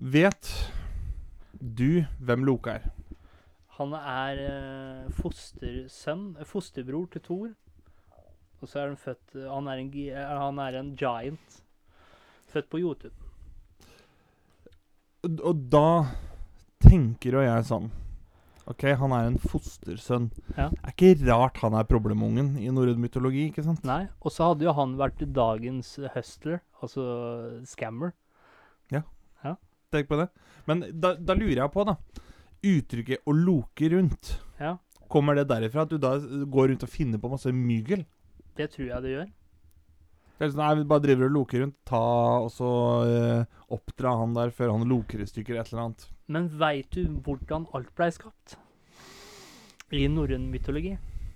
[0.00, 0.50] Vet
[1.60, 2.90] du hvem Loke er?
[3.78, 7.52] Han er eh, fostersønn, eh, fosterbror til Thor.
[8.62, 11.60] Og så er han født eh, Han er en, gi- eh, han er en giant.
[12.52, 13.10] Født på Jotun.
[15.24, 15.86] Og- Og da
[16.84, 17.90] tenker jo jeg sånn
[18.64, 20.30] OK, han er en fostersønn.
[20.56, 20.70] Ja.
[20.72, 23.82] Det er ikke rart han er problemungen i norrøn mytologi, ikke sant?
[23.84, 24.06] Nei.
[24.24, 27.04] Og så hadde jo han vært dagens hustler, altså
[27.68, 28.14] scammer.
[29.94, 30.28] Tenk på det.
[30.68, 31.96] Men da, da lurer jeg på, da.
[32.64, 34.78] Uttrykket 'å loke rundt', Ja,
[35.12, 38.06] kommer det derifra at du da går rundt og finner på masse mygel?
[38.56, 39.30] det tror jeg det gjør.
[40.38, 41.76] Det er sånn, Nei, vi bare driver og loker rundt.
[41.84, 42.02] Ta
[42.42, 42.70] og så
[43.06, 43.44] eh,
[43.74, 46.06] oppdra han der før han loker i stykker et eller annet.
[46.26, 48.56] Men veit du hvordan alt blei skapt?
[49.94, 50.94] I norrøn mytologi.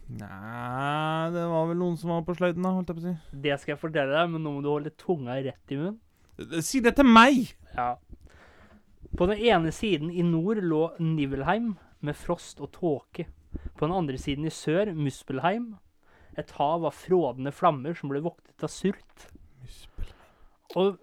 [0.08, 3.40] Nei, det var vel noen som var på sløyden, da, holdt jeg på å si.
[3.44, 5.98] Det skal jeg fortelle deg, men nå må du holde tunga rett i munnen.
[6.64, 7.50] Si det til meg!
[7.74, 7.90] Ja.
[9.18, 11.74] På den ene siden i nord lå Nivelheim
[12.04, 13.26] med frost og tåke.
[13.76, 15.74] På den andre siden i sør Muspelheim.
[16.38, 19.28] Et hav av frådende flammer som ble voktet av surt.
[20.78, 20.96] Og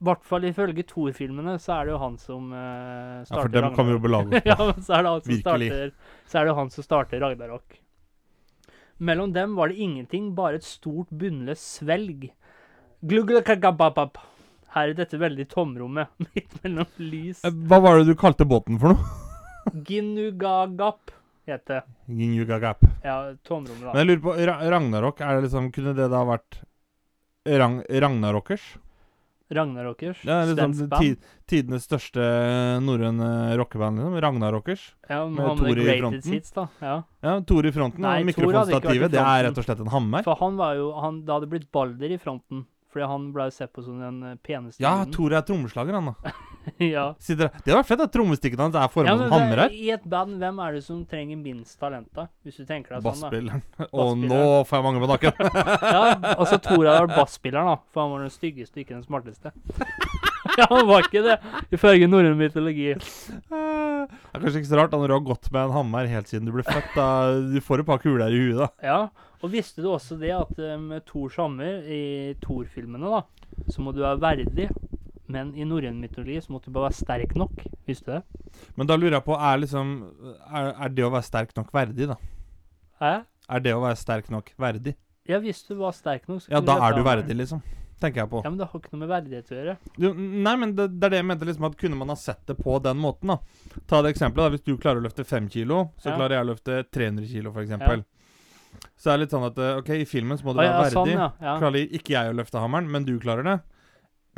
[0.00, 3.66] i hvert fall ifølge Thor-filmene så er det jo han som eh, Ja, for dem
[3.76, 5.68] kan vi jo belage oss ja, men så er det han som Virkelig.
[5.68, 5.92] starter
[6.30, 7.76] Så er det jo han som starter Ragnarok.
[9.00, 12.26] Mellom dem var det ingenting, bare et stort bunnløst svelg.
[13.04, 14.18] Gluglakagababab.
[14.74, 17.40] Her i dette veldig tomrommet, midt mellom lys.
[17.44, 19.16] Eh, Hva var det du kalte båten for noe?
[19.88, 21.10] Ginugagap
[21.48, 21.80] het det.
[22.08, 22.84] Ginugagap.
[23.04, 23.92] Ja, tomrommet, da.
[23.94, 26.60] Men jeg lurer på, Ra Ragnarok, er det liksom, kunne det da vært
[27.60, 28.68] Rang Ragnarokers?
[29.50, 30.20] Ragnarokers.
[30.22, 31.16] Det er liksom
[31.50, 32.24] tidenes største
[32.84, 34.18] norrøne rockeband, liksom.
[34.22, 34.84] Ragnarokers.
[35.10, 36.34] Ja, med Thor i fronten.
[36.36, 36.66] Hits, da.
[36.80, 36.96] Ja.
[37.26, 39.10] Ja, Tor i fronten Nei, og mikrofonstativet.
[39.12, 40.26] Det er rett og slett en hammer.
[40.26, 42.64] For han var jo han, Det hadde blitt Balder i fronten.
[42.90, 46.32] Fordi han ble sett på som den eh, peneste Ja, Tor er trommeslager, han da.
[46.94, 47.04] ja.
[47.18, 47.52] Sitter der.
[47.56, 49.74] Det hadde vært fett at trommestikken hans er ja, formet men som hammer her.
[49.74, 52.26] I et band, hvem er det som trenger minst talent, da?
[52.46, 53.30] Hvis du tenker deg sånn, da.
[53.30, 53.64] Basspilleren.
[53.90, 55.40] Og nå får jeg mange på nakken.
[55.90, 56.02] Ja,
[56.36, 57.78] altså Tor hadde vært basspilleren, da.
[57.94, 59.52] For han var den styggeste, ikke den smarteste.
[60.60, 61.38] ja, han var ikke det,
[61.74, 62.92] ifølge norrøn mytologi.
[62.94, 63.64] Det
[64.10, 66.48] er kanskje ikke så rart da, når du har gått med en hammer helt siden
[66.48, 66.94] du ble født.
[66.96, 67.08] da
[67.50, 68.70] Du får et par kuler i huet, da.
[68.84, 69.00] Ja,
[69.40, 73.24] og visste du også det at eh, med Thors hammer i Thor-filmene, da,
[73.72, 74.68] så må du være verdig.
[75.30, 77.64] Men i norrøn mytologi så måtte du bare være sterk nok.
[77.88, 78.60] Visste du det?
[78.78, 79.92] Men da lurer jeg på, er liksom
[80.50, 82.16] Er, er det å være sterk nok verdig, da?
[83.00, 83.12] Hæ?
[83.50, 84.96] Er det å være sterk nok verdig?
[85.30, 87.62] Ja, hvis du var sterk nok, så Ja, da er du verdig, liksom.
[88.00, 88.40] Tenker jeg på.
[88.44, 89.72] Ja, men det har ikke noe med verdighet å gjøre.
[90.00, 92.40] Du, nei, men det, det er det jeg mente, liksom at kunne man ha sett
[92.48, 93.36] det på den måten, da.
[93.90, 94.54] Ta det eksempelet, da.
[94.54, 96.14] Hvis du klarer å løfte fem kilo, så Ja.
[96.16, 98.06] klarer jeg å løfte 300 kilo, for eksempel.
[98.96, 100.80] Så er det litt sånn at eh, OK, i filmen så må du være ja,
[100.80, 100.96] verdig.
[100.96, 101.28] sånn, ja.
[101.44, 101.58] ja.
[101.60, 103.58] Klarer ikke jeg å løfte hammeren, men du klarer det.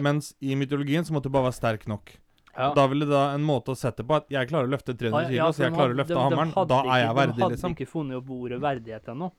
[0.01, 2.13] Mens i mytologien så måtte du bare være sterk nok.
[2.57, 2.73] ja.
[2.75, 5.29] Da ville da en måte å sette på at jeg klarer å løfte 300 Ja,
[5.29, 6.53] kilo, ja, så jeg klarer å løfte de- de hammeren.
[6.55, 7.49] hadde Da er jeg verdig, liksom.
[7.49, 9.33] De hadde ikke funnet opp ordet verdighet ennå.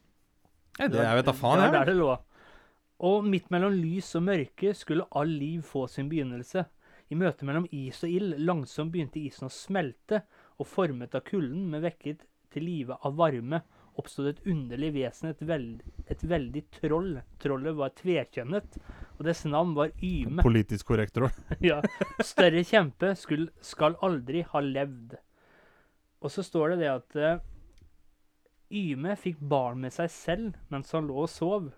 [0.79, 1.71] Nei, det jeg vet da faen, jeg.
[1.71, 2.19] der det lå.
[2.99, 6.65] Og midt mellom lys og mørke skulle all liv få sin begynnelse.
[7.11, 10.23] I møtet mellom is og ild langsomt begynte isen å smelte,
[10.59, 13.61] og formet av kulden, men vekket til live av varme,
[13.99, 17.11] oppstod et underlig vesen, et, veld, et veldig troll.
[17.43, 18.77] Trollet var tvekjønnet,
[19.17, 20.41] og dess navn var Yme.
[20.43, 21.31] Politisk korrekt troll.
[21.69, 21.81] ja.
[22.25, 25.15] Større kjempe skulle, skal aldri ha levd.
[26.23, 27.43] Og så står det det at uh,
[28.73, 31.69] Yme fikk barn med seg selv mens han lå og sov.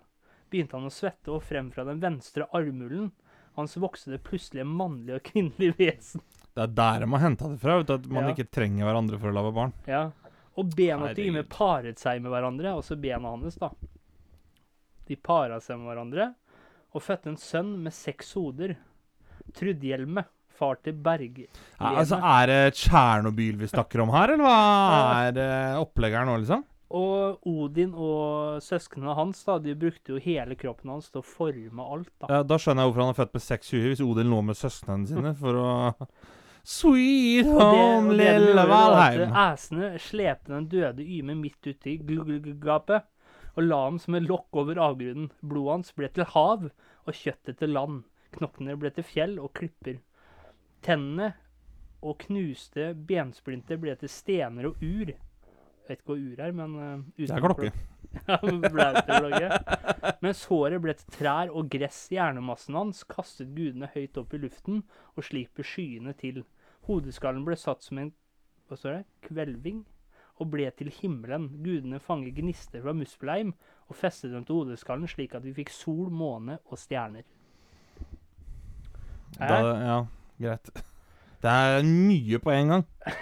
[0.50, 3.10] Begynte han å svette, og frem fra den venstre armhulen
[3.56, 6.22] hans vokste det plutselig mannlige og kvinnelige vesen.
[6.56, 7.78] Det er der de har henta det fra.
[7.80, 8.32] At man Ja.
[8.34, 9.72] ikke trenger hverandre for å lage barn.
[9.88, 10.02] Ja.
[10.56, 13.70] Og bena til Yme paret seg med hverandre, også bena hans, da.
[15.06, 16.30] De para seg med hverandre
[16.96, 18.72] og fødte en sønn med seks hoder.
[19.56, 20.24] Trudhjelme,
[20.56, 21.42] far til Berg.
[21.44, 26.28] Ja, altså, Er det Tsjernobyl vi snakker om her, eller hva er eh, opplegget her
[26.30, 26.64] nå, liksom?
[26.96, 31.82] Og Odin og søsknene hans da, de brukte jo hele kroppen hans til å forme
[31.82, 32.12] alt.
[32.22, 32.30] da.
[32.30, 34.58] Ja, da skjønner jeg hvorfor han er født med seks huer, hvis Odin lå med
[34.58, 35.70] søsknene sine for å
[36.66, 39.36] Sweet Og det, home, og det lille Valheim.
[39.38, 41.94] æsene slepte den døde Yme midt uti
[42.58, 43.06] gapet
[43.56, 45.30] og la ham som et lokk over avgrunnen.
[45.40, 46.66] Blodet hans ble til hav,
[47.06, 48.02] og kjøttet til land.
[48.36, 49.96] Knoklene ble til fjell og klipper.
[50.84, 51.32] Tennene
[52.04, 55.14] og knuste bensplinter ble til stener og ur.
[55.86, 57.72] Jeg vet ikke hva ur er, men uh, Det er klokke.
[60.24, 62.08] Mens håret ble til trær og gress.
[62.12, 64.76] Hjernemassen hans kastet gudene høyt opp i luften
[65.14, 66.44] og sliper skyene til.
[66.86, 68.12] Hodeskallen ble satt som en
[68.66, 69.84] hva står det, kvelving
[70.42, 71.48] og ble til himmelen.
[71.64, 73.52] Gudene fanget gnister fra muspelheim
[73.86, 77.22] og festet dem til hodeskallen, slik at vi fikk sol, måne og stjerner.
[79.38, 79.96] Da, ja,
[80.40, 80.70] greit.
[81.42, 82.86] Det er mye på en gang.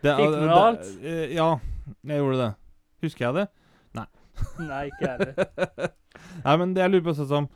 [0.00, 0.86] Det, Fikk du med alt?
[1.04, 1.48] eh, Ja,
[2.08, 2.52] jeg gjorde det.
[3.04, 3.42] Husker jeg det?
[4.56, 5.90] Nei, ikke jeg heller.
[6.46, 7.48] Nei, men det jeg lurer på sånn som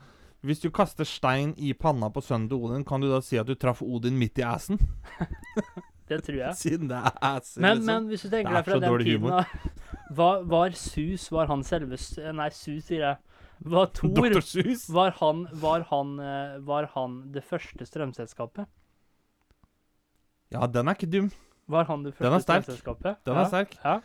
[0.44, 3.48] Hvis du kaster stein i panna på sønnen til Odin, kan du da si at
[3.48, 4.80] du traff Odin midt i assen?
[6.04, 6.56] Det tror jeg.
[6.60, 7.86] Siden det er ass, Men, liksom.
[7.88, 9.46] men hvis du tenker er deg fra den tiden humor.
[10.18, 11.96] var, var Sus Var han selve
[12.36, 13.38] Nei, Sus, sier jeg.
[13.72, 14.84] Var Thor Sus?
[14.92, 18.68] var han, var, han, eh, var han det første strømselskapet?
[20.52, 21.32] Ja, den er ikke dum.
[21.72, 22.66] Var han det første Den er sterk.
[22.68, 23.24] strømselskapet?
[23.24, 23.40] Den ja.
[23.40, 23.78] er sterk.
[23.80, 23.96] Ja.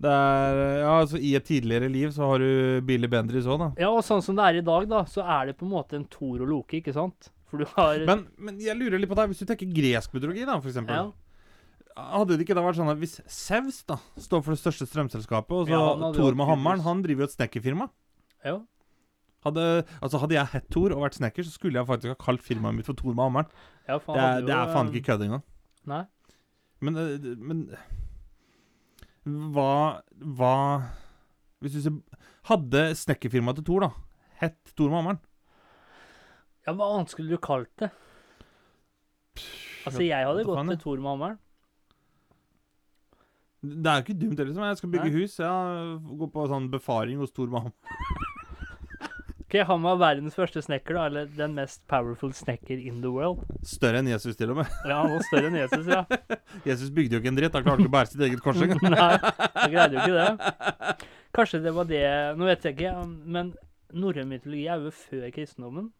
[0.00, 3.68] Det er Ja, altså, i et tidligere liv så har du Billy Bendriss òg, da.
[3.82, 5.98] ja, og sånn som det er i dag, da, så er det på en måte
[5.98, 7.28] en Thor og Loke, ikke sant?
[7.50, 10.46] For du har Men, men jeg lurer litt på deg, hvis du tenker gresk mytologi,
[10.48, 10.94] da, for eksempel.
[10.94, 11.10] ja,
[12.00, 15.52] Hadde det ikke da vært sånn at hvis Sevs da står for det største strømselskapet,
[15.52, 17.90] og så Ja, Tor med hammeren, han driver jo et snekkerfirma
[18.46, 18.54] ja.
[19.44, 19.64] hadde,
[20.00, 22.78] altså hadde jeg hett Thor og vært snekker, så skulle jeg faktisk ha kalt firmaet
[22.78, 23.50] mitt for Thor med hammeren.
[23.90, 25.44] ja faen, Det er, det er faen eh, ikke kødd engang.
[25.90, 26.04] Nei.
[26.80, 27.66] Men, eh, men
[29.26, 30.54] Hva Hva
[31.60, 31.98] Hvis du ser
[32.50, 33.90] Hadde snekkerfirmaet til Thor, da,
[34.40, 35.20] hett Thor med hammeren?
[36.66, 37.90] Ja, Hva annet skulle du kalt det?
[39.86, 40.78] Altså, jeg hadde gått til.
[40.82, 41.38] Thor med hammeren.
[43.60, 44.48] Det er jo ikke dumt, heller.
[44.48, 44.64] liksom.
[44.70, 45.20] Jeg skal bygge Nei.
[45.20, 45.36] hus.
[45.40, 45.52] Ja,
[46.20, 48.19] gå på sånn befaring hos Thor med hammeren.
[49.50, 51.06] Ok, Han var verdens første snekker, da.
[51.10, 53.40] Eller den mest powerful snekker in the world.
[53.66, 54.68] Større enn Jesus, til og med.
[54.86, 56.04] Ja, han var større enn Jesus, ja.
[56.68, 57.56] Jesus bygde jo ikke en dritt.
[57.58, 58.84] Han klarte ikke å bære sitt eget kors engang.
[58.94, 59.08] Nei,
[59.56, 61.08] han greide jo ikke det.
[61.34, 62.04] Kanskje det var det
[62.38, 62.94] Nå vet jeg ikke,
[63.26, 63.52] men
[63.90, 65.90] norrøn mytologi er jo før kristendommen.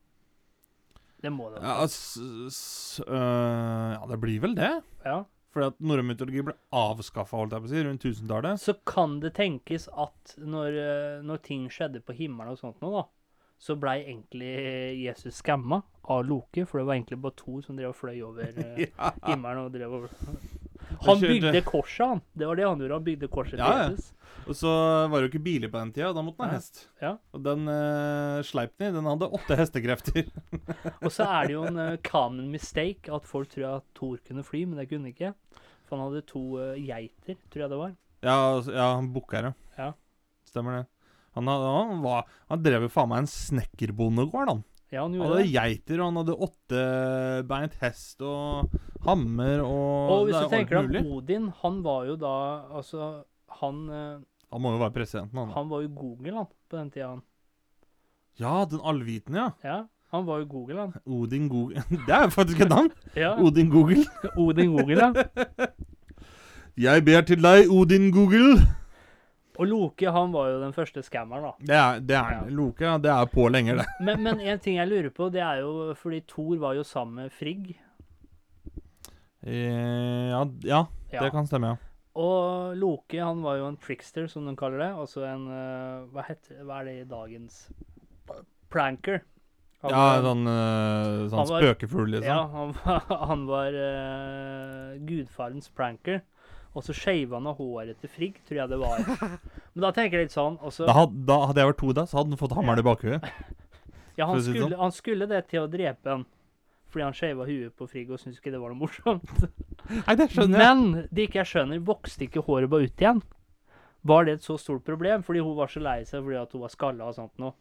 [1.20, 1.90] Det må det Ja, være.
[1.90, 4.70] s s øh, ja, det blir vel det.
[5.04, 5.18] Ja.
[5.50, 8.62] Fordi at norrøn mytologi ble avskaffa si, rundt 1000-tallet.
[8.62, 12.92] Så kan det tenkes at når, eh, når ting skjedde på himmelen og sånt nå,
[12.94, 13.04] da,
[13.60, 14.54] så blei egentlig
[15.04, 18.48] Jesus skamma av Loke, for det var egentlig bare to som drev og fløy over
[18.64, 19.10] eh, Ja.
[19.28, 20.08] himmelen og drev og
[21.04, 22.22] Han bygde korset, han.
[22.32, 22.96] Det var det han gjorde.
[22.96, 23.90] Han bygde korset til Ja, ja.
[23.92, 24.14] Jesus.
[24.48, 26.80] Og så var det jo ikke biler på den tida, da måtte han ha hest.
[27.04, 27.12] Ja.
[27.36, 30.30] Og den uh, Sleipnir, den hadde åtte hestekrefter.
[31.04, 34.42] Og så er det jo en uh, common mistake at folk tror at Thor kunne
[34.46, 35.34] fly, men det kunne ikke.
[35.86, 37.92] For han hadde to uh, geiter, tror jeg det var.
[38.24, 39.52] ja, altså, ja, han bukkherre.
[39.78, 39.92] Ja.
[40.48, 40.86] Stemmer det.
[41.38, 44.62] Han, han, var, han drev jo faen meg en snekkerbondegård, han.
[44.90, 45.52] Ja, han Han hadde det.
[45.54, 48.72] geiter, og han hadde åttebeint hest og
[49.06, 52.32] hammer og Og hvis du er tenker deg Odin, han var jo da
[52.80, 53.10] Altså,
[53.60, 54.18] han, eh,
[54.50, 55.52] Han må jo være presidenten, han.
[55.54, 57.08] han var jo Google, han, på den tida.
[57.14, 57.22] han.
[58.40, 59.48] Ja, den allvitende, ja.
[59.62, 59.78] Ja,
[60.10, 60.92] han var jo Google, han.
[61.06, 61.84] Odin Google.
[62.06, 62.90] Det er jo faktisk et navn!
[63.14, 64.02] Ja, Odin Google.
[64.42, 65.12] Odin Google, ja.
[66.90, 68.56] Jeg ber til deg, Odin Google.
[69.60, 71.52] Og Loke, han var jo den første skammeren, da.
[71.68, 72.40] Det er, det er Ja.
[72.56, 72.94] Loke.
[73.04, 73.86] Det er på lenger, det.
[74.00, 77.26] Men, men en ting jeg lurer på, det er jo fordi Thor var jo sammen
[77.26, 77.74] med Frigg.
[79.42, 81.22] Eh, ja, ja, Ja.
[81.24, 81.76] det kan stemme, ja.
[82.20, 84.90] Og Loke, han var jo en trickster, som de kaller det.
[84.98, 87.60] Altså en eh, hva, heter, hva er det i dagens
[88.70, 89.22] Pranker.
[89.82, 92.28] Han Ja, var- sånn, eh, sånn spøkefugl, liksom.
[92.28, 96.20] Ja, han var, han var uh, gudfarens pranker.
[96.70, 99.00] Og så skeiva han av håret til Frigg, tror jeg det var.
[99.74, 102.04] Men da tenker jeg litt sånn også, Da, had, da hadde jeg vært to da,
[102.06, 103.26] så hadde han fått hammeren i bakhuet.
[104.18, 106.24] Ja, han skulle, han skulle det til å drepe han.
[106.90, 109.30] Fordi han skeiva huet på Frigg og syntes ikke det var noe morsomt.
[110.06, 110.66] Nei, det skjønner jeg.
[110.66, 113.22] Men det ikke jeg skjønner, vokste ikke håret bare ut igjen?
[114.10, 115.24] Var det et så stort problem?
[115.24, 117.54] Fordi hun var så lei seg fordi at hun var skalla og sånt noe.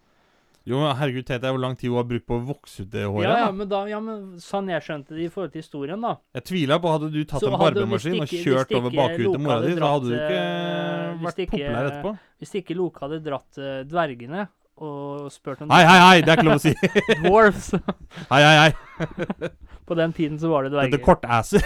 [0.67, 2.89] Jo, men herregud, tenk deg hvor lang tid hun har brukt på å vokse ut
[2.93, 3.24] det håret.
[3.26, 3.54] Ja, ja, da.
[3.56, 6.12] men da, ja, men sånn jeg skjønte det i forhold til historien, da.
[6.36, 9.60] Jeg tviler på, hadde du tatt Så en barbemaskin og kjørt over bakhuet til mora
[9.63, 12.12] di, så hadde du ikke eh, vært ikke- populær etterpå.
[12.43, 14.45] Hvis ikke Loke hadde dratt eh, dvergene
[14.80, 16.76] og spurt om Hei, hei, hei, det er ikke lov å si.
[17.26, 17.72] dwarfs
[18.32, 19.50] Hei, hei, hei.
[19.89, 21.00] På den tiden så var det Dette dverger.
[21.00, 21.63] er kortasser.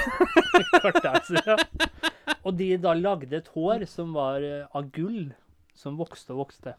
[0.79, 1.57] Kortasser, ja.
[2.47, 5.33] Og de da lagde et hår som var eh, av gull,
[5.75, 6.77] som vokste og vokste.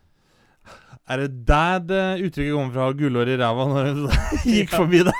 [1.05, 4.05] Er det der det uttrykket kommer fra, gullhår i ræva, når hun
[4.57, 5.15] gikk forbi det?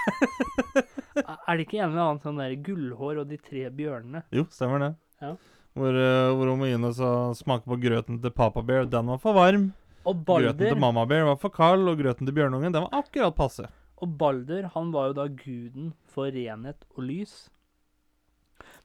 [1.21, 4.25] er det ikke en eller annen sånn der gullhår og de tre bjørnene?
[4.33, 4.93] Jo, stemmer det.
[5.21, 5.35] Ja.
[5.75, 6.97] Hvor, uh, hvor hun må inn og
[7.37, 8.87] smake på grøten til Papa Bear.
[8.89, 9.73] Den var for varm.
[10.05, 13.37] Og Grøten til Mamma Bear var for kald, og grøten til bjørnungen den var akkurat
[13.37, 13.69] passe.
[13.97, 17.49] og Balder, han var jo da guden for renhet og lys.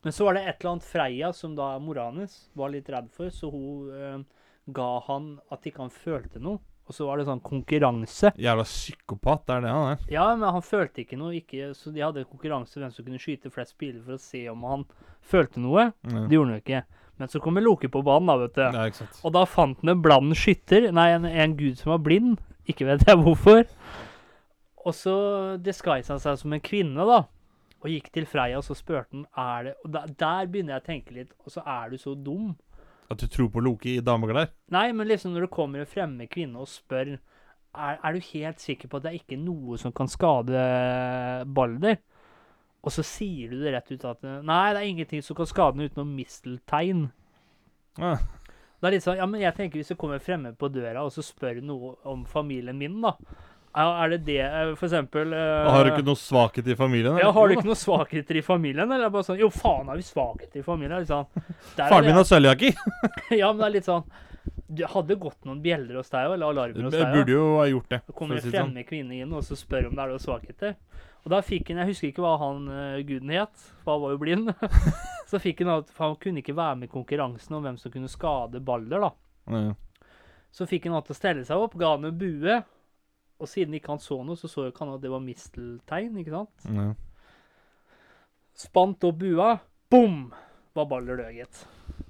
[0.01, 2.07] Men så var det et eller annet Freya, som da mora
[2.55, 4.19] var litt redd for, så hun eh,
[4.75, 6.61] ga han at ikke han følte noe.
[6.89, 8.31] Og så var det sånn konkurranse.
[8.41, 10.05] Jævla psykopat, det er det han er.
[10.09, 13.51] Ja, men han følte ikke noe, ikke, så de hadde konkurranse hvem som kunne skyte
[13.53, 14.87] flest piler for å se om han
[15.21, 15.91] følte noe.
[16.01, 16.23] Mm.
[16.31, 16.81] Det gjorde han jo ikke.
[17.19, 18.63] Men så kommer Loke på banen, da, vet du.
[18.63, 19.19] Ja, ikke sant.
[19.27, 22.39] Og da fant han en bland skytter, nei, en, en gud som var blind.
[22.69, 23.67] Ikke vet jeg hvorfor.
[24.79, 25.15] Og så
[25.61, 27.19] disguisa han seg som en kvinne, da.
[27.83, 30.83] Og gikk til Freia, og så spurte han er det Og der, der begynner jeg
[30.83, 31.37] å tenke litt.
[31.45, 32.55] Og så er du så dum.
[33.09, 34.51] At du tror på Loki i dameklær?
[34.73, 38.61] Nei, men liksom når det kommer en fremmed kvinne og spør er, er du helt
[38.61, 40.63] sikker på at det er ikke noe som kan skade
[41.53, 41.99] Balder?
[42.79, 45.77] Og så sier du det rett ut at nei, det er ingenting som kan skade
[45.77, 47.09] den utenom misteltein.
[47.99, 48.15] Ja.
[48.79, 51.11] Det er litt sånn, ja, men jeg tenker Hvis det kommer fremme på døra og
[51.11, 53.17] så spør noe om familien min, da
[53.77, 57.13] Er er det det eh, For eksempel uh, Har du ikke noe svakhet i familien?
[57.13, 57.21] eller?
[57.27, 58.89] ja, Har du ikke noen svakheter i familien?
[58.89, 61.03] Eller er bare sånn Jo, faen, har vi svakheter i familien?
[61.03, 61.27] Liksom.
[61.77, 62.73] Faren min har sølvjakke!
[63.41, 64.07] Ja, men det er litt sånn
[64.65, 67.45] Du hadde gått noen bjeller hos deg òg, eller alarmer hos deg deg burde jo
[67.59, 68.01] ha gjort det.
[68.07, 68.55] Så kommer en sånn.
[68.55, 70.75] fremmed kvinne inn og så spør om det er noen svakheter.
[71.25, 74.15] Og da fikk han Jeg husker ikke hva han uh, guden het, for han var
[74.15, 74.53] jo blind.
[75.29, 78.09] så fikk han at han kunne ikke være med i konkurransen om hvem som kunne
[78.09, 79.11] skade Balder, da.
[79.53, 79.73] Ja.
[80.55, 82.61] Så fikk han han til å stelle seg opp, ga han en bue.
[83.39, 86.17] Og siden ikke han så noe, så så jo ikke han at det var misteltegn,
[86.19, 86.65] ikke sant?
[86.75, 86.89] Ja.
[88.59, 89.53] Spant opp bua,
[89.91, 90.25] bom,
[90.75, 91.61] var Balder død, gitt.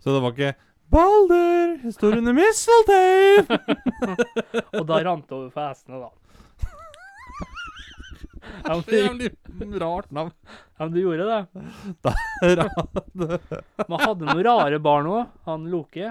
[0.02, 0.56] Så det var ikke
[0.90, 3.46] Balder, står under misteltein!
[4.80, 6.10] Og da rant det over for hestene, da.
[8.66, 9.30] Ja, men, Det er jævlig
[9.84, 10.32] rart navn.
[10.50, 11.42] ja, men du gjorde det.
[13.92, 15.28] Man hadde noen rare barn òg.
[15.46, 16.10] Han Loke.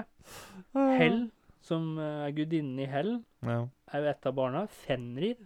[0.95, 1.19] Hell,
[1.65, 3.65] som er gudinnen i hell, Ja.
[3.93, 4.65] Er jo et av barna.
[4.85, 5.37] Fenrir.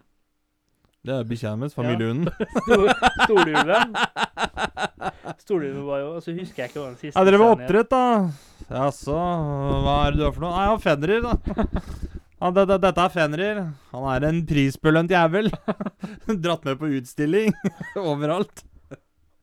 [1.04, 2.32] Det er bikkja hennes, familiehunden.
[2.32, 2.96] Ja.
[3.26, 3.96] Storulven.
[5.44, 7.90] Storulven var jo Og så husker jeg ikke hva den siste Jeg drev med oppdrett,
[7.92, 8.04] da.
[8.70, 9.18] Jaså,
[9.84, 10.54] hva er det du har for noe?
[10.56, 11.34] Nei, ja, Fenrir, da.
[12.44, 13.60] Ja, det, det, dette er Fenrir.
[13.92, 15.52] Han er en prisbelønt jævel.
[16.46, 17.52] Dratt med på utstilling
[18.14, 18.64] overalt.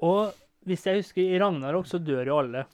[0.00, 0.32] Og
[0.68, 2.64] hvis jeg husker, i Ragnarok så dør jo alle.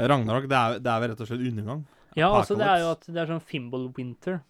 [0.00, 1.84] Ragnarok, det er, det er vel rett og slett undergang?
[2.16, 4.40] Ja, altså det er jo at det er sånn Fimble Winter.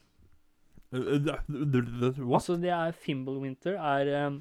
[0.95, 2.39] What?
[2.39, 4.37] Altså det er Fimble Winter er eh,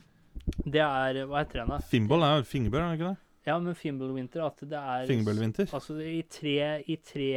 [0.67, 1.79] Det er Hva heter den, da?
[1.89, 3.19] Fimball er jo fingerbøl, er det ikke det?
[3.49, 5.67] Ja, men Fimble Winter at det er Fingerbølvinter.
[5.75, 6.53] Altså i tre,
[6.87, 7.31] i tre,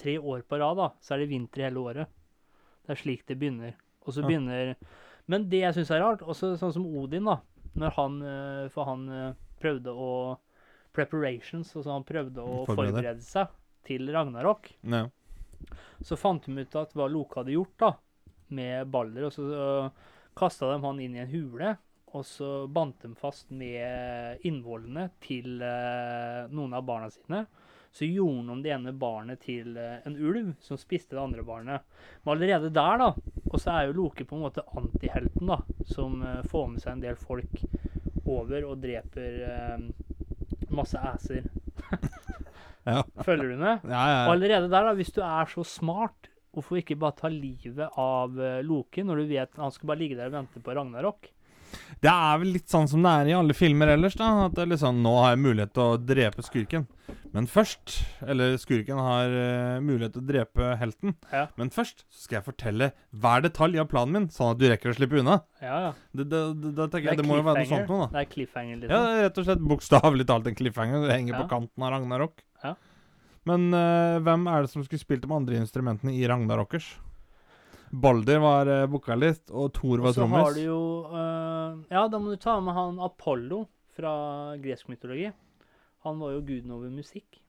[0.00, 2.10] tre år på rad, da, så er det vinter hele året.
[2.86, 3.76] Det er slik det begynner.
[4.06, 4.26] Og så Ja.
[4.26, 4.74] begynner
[5.30, 7.36] Men det jeg syns er rart, også sånn som Odin, da.
[7.78, 10.38] Når han eh, For han eh, prøvde å
[10.92, 12.96] Preparations, altså han prøvde å Forberede.
[12.98, 13.52] forberede seg
[13.86, 14.72] til Ragnarok.
[14.82, 15.04] Ja.
[16.02, 17.92] Så fant de ut at hva Loke hadde gjort da,
[18.54, 21.76] med baller, og så uh, kasta de han inn i en hule.
[22.10, 27.44] Og så bandt de fast med innvollene til eh, noen av barna sine.
[27.94, 31.86] Så gjorde de det ene barnet til eh, en ulv som spiste det andre barnet.
[32.24, 33.12] Men allerede der, da,
[33.46, 35.60] og så er jo Loke på en måte antihelten, da,
[35.90, 37.62] som eh, får med seg en del folk
[38.26, 39.86] over og dreper
[40.70, 41.46] masse æser.
[42.88, 43.02] Ja.
[43.22, 43.82] Følger du med?
[43.84, 47.30] Ja, ja, Og allerede der, da, hvis du er så smart, hvorfor ikke bare ta
[47.32, 48.34] livet av
[48.66, 51.30] Loki når du vet han skal bare ligge der og vente på Ragnarok?
[52.02, 54.46] Det er vel litt sånn som det er i alle filmer ellers, da.
[54.48, 56.86] At det er litt sånn Nå har jeg mulighet til å drepe skurken.
[57.34, 61.14] Men først Eller skurken har uh, mulighet til å drepe helten.
[61.30, 61.44] Ja.
[61.60, 64.90] Men først så skal jeg fortelle hver detalj av planen min, sånn at du rekker
[64.90, 65.40] å slippe unna.
[65.62, 65.92] Ja, ja.
[66.10, 68.12] Det, det, det, det tenker jeg, det må jo være noe sånt noe, da.
[68.16, 69.06] Det er cliffhanger, Ja, liksom.
[69.06, 71.06] det er rett og slett bokstavelig talt en cliffhanger.
[71.06, 71.42] Det henger Ja.
[71.44, 72.42] på kanten av Ragnarok.
[73.48, 76.92] Men uh, hvem er det som skulle spilt de andre instrumentene i Ragnarokers?
[77.90, 82.20] Balder var uh, vokalist, og Thor Og var så har du jo uh, Ja, da
[82.20, 83.64] må du ta med han Apollo
[83.96, 84.12] fra
[84.60, 85.30] gresk mytologi.
[86.06, 87.40] Han var jo guden over musikk.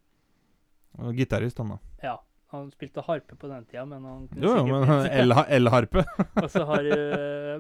[0.99, 1.80] Og Gitarist, han da.
[2.04, 2.17] Ja.
[2.51, 5.30] Han spilte harpe på den tida, men han kunne Jo, jo, men
[5.62, 6.04] L-harpe.
[6.43, 6.95] Og så har du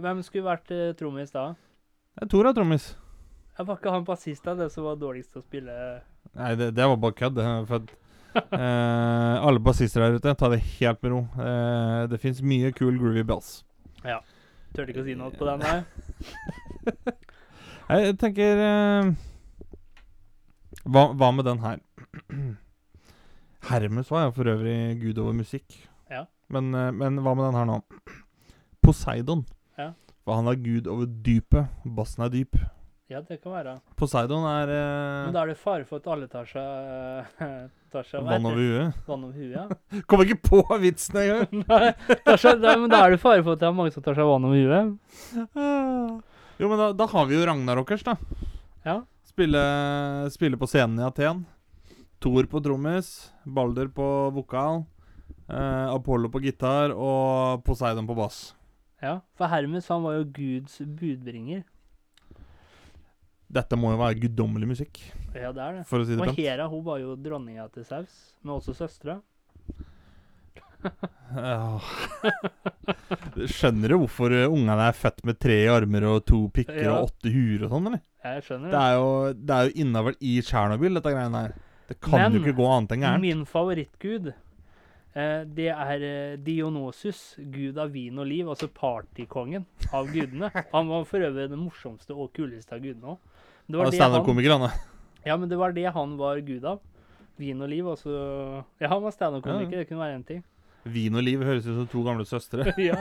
[0.03, 1.53] Hvem skulle vært uh, trommis da?
[2.27, 2.89] Thor er trommis.
[3.55, 5.75] Jeg var ikke han bassist da, det som var dårligst til å spille
[6.35, 7.39] Nei, det, det var bare kødd.
[7.69, 7.87] For
[8.35, 11.21] eh, alle bassister der ute, ta det helt med ro.
[11.41, 13.59] Eh, det fins mye cool groovy bells.
[14.71, 15.83] Turte ikke å si noe på den der.
[17.91, 19.09] Jeg tenker eh,
[20.87, 21.81] hva, hva med den her?
[23.69, 25.75] Hermes var jo for øvrig gud over musikk.
[26.09, 26.23] Ja.
[26.51, 27.81] Men, eh, men hva med den her nå?
[28.85, 29.43] Poseidon.
[29.75, 29.91] Ja.
[30.23, 31.67] For han er gud over dypet.
[31.83, 32.55] Bassen er dyp.
[33.11, 33.73] Ja, det kan være.
[33.99, 37.33] Poseidon er Men eh, da er det fare for at alle tar seg,
[37.91, 39.01] tar seg vann over huet.
[39.09, 39.51] vann over huet.
[39.57, 40.01] Ja.
[40.07, 41.63] Kommer ikke på vitsen engang!
[41.73, 41.91] Nei,
[42.23, 44.15] tar seg, nei, men da er det fare for at det er mange som tar
[44.15, 44.95] seg vann over huet.
[46.61, 48.15] Jo, men da, da har vi jo Ragnarokers, da.
[48.85, 48.99] Ja.
[49.27, 49.61] Spille,
[50.33, 51.43] spille på scenen i Aten.
[52.21, 53.09] Thor på trommis,
[53.49, 54.83] Balder på vokal,
[55.49, 58.41] eh, Apollo på gitar og Poseidon på bass.
[59.01, 59.19] ja.
[59.35, 61.63] For Hermes han var jo Guds budbringer.
[63.51, 64.99] Dette må jo være guddommelig musikk,
[65.35, 65.85] Ja, det er det.
[65.89, 66.37] for å si det Og pent.
[66.39, 69.19] Hera hun var jo dronninga til Saus, men også søstre.
[71.31, 71.77] Ja.
[73.47, 76.95] Skjønner du hvorfor eh, ungene er født med tre armer og to pikker Ja.
[76.97, 78.01] og åtte huer og sånn, eller?
[78.25, 81.53] Jeg skjønner Det er jo, det er jo innavl i Tsjernobyl, dette greiene her.
[81.91, 83.21] Det kan Men jo ikke gå annet enn gærent.
[83.23, 84.27] Min favorittgud,
[85.15, 86.05] eh, det er
[86.43, 90.51] Dionosus, Dionysus, gud av vin og liv, altså partykongen av gudene.
[90.73, 93.19] Han var for øvrig den morsomste og kuleste av gudene òg.
[93.67, 94.69] Det, var han- standup-komiker, han.
[95.25, 96.79] ja, men det var det han var gud av.
[97.41, 98.11] Vin og liv, altså
[98.81, 100.43] Ja, han var standup-komiker, det kunne være én ting.
[100.83, 102.73] Vin og liv høres ut som to gamle søstre.
[102.89, 102.97] ja.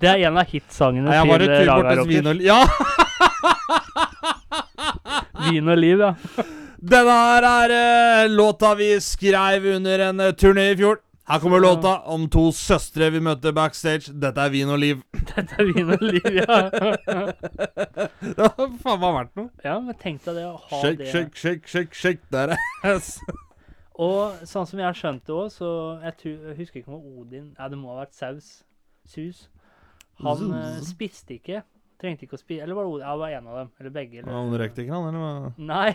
[0.00, 2.46] Det er en av hitsangene Nei, til eh, Raga hos Vin og Liv.
[2.50, 2.60] Ja!
[5.42, 6.12] Vin og liv, ja.
[6.82, 11.00] Denne her er uh, låta vi skrev under en uh, turné i fjor.
[11.24, 14.10] Her kommer låta om to søstre vi møter backstage.
[14.10, 15.02] Dette er Vin og Liv.
[15.30, 16.56] Dette er vin og liv, ja.
[18.36, 19.48] Det har faen meg vært noe.
[19.62, 22.26] ja, men tenk deg det å ha Shake, det shake, shake, shake, shake.
[22.34, 22.98] Der er
[24.02, 25.68] Og sånn som jeg har skjønt det òg, så
[26.02, 28.50] jeg, tror, jeg husker ikke om Odin Ja, det må ha vært Saus.
[29.06, 29.44] Sus.
[30.24, 30.90] Han Zuz.
[30.90, 31.62] Spiste ikke.
[32.02, 33.06] Trengte ikke å spise Eller var det Odin?
[33.06, 33.72] Ja, det var en av dem.
[33.78, 34.24] Eller begge.
[34.24, 34.34] Eller.
[34.40, 35.54] Han røykte ikke, han, eller hva?
[35.70, 35.94] Nei.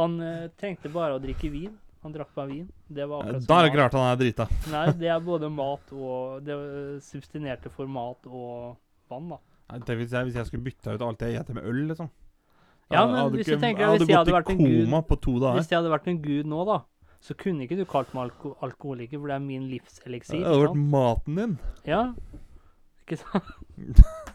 [0.00, 1.76] han eh, trengte bare å drikke vin.
[2.04, 2.66] Han drakk bare vin.
[2.92, 4.46] Det var akkurat Da er det ikke rart han er drita.
[4.74, 8.76] Nei, det er både mat og Det eh, substinerte for mat og
[9.10, 9.40] vann, da.
[9.72, 12.10] Nei, tenk Hvis jeg, hvis jeg skulle bytta ut alt jeg spiser med øl, liksom.
[12.92, 15.54] Ja, men hadde hvis du tenker hadde hvis jeg hadde vært en gud-.
[15.56, 16.76] Hvis jeg hadde vært en gud nå, da,
[17.24, 20.42] så kunne ikke du kalt meg alko alkoholiker, for det er min livseliksir.
[20.42, 21.56] Det hadde vært maten din.
[21.88, 22.02] Ja.
[23.06, 24.04] Ikke sant?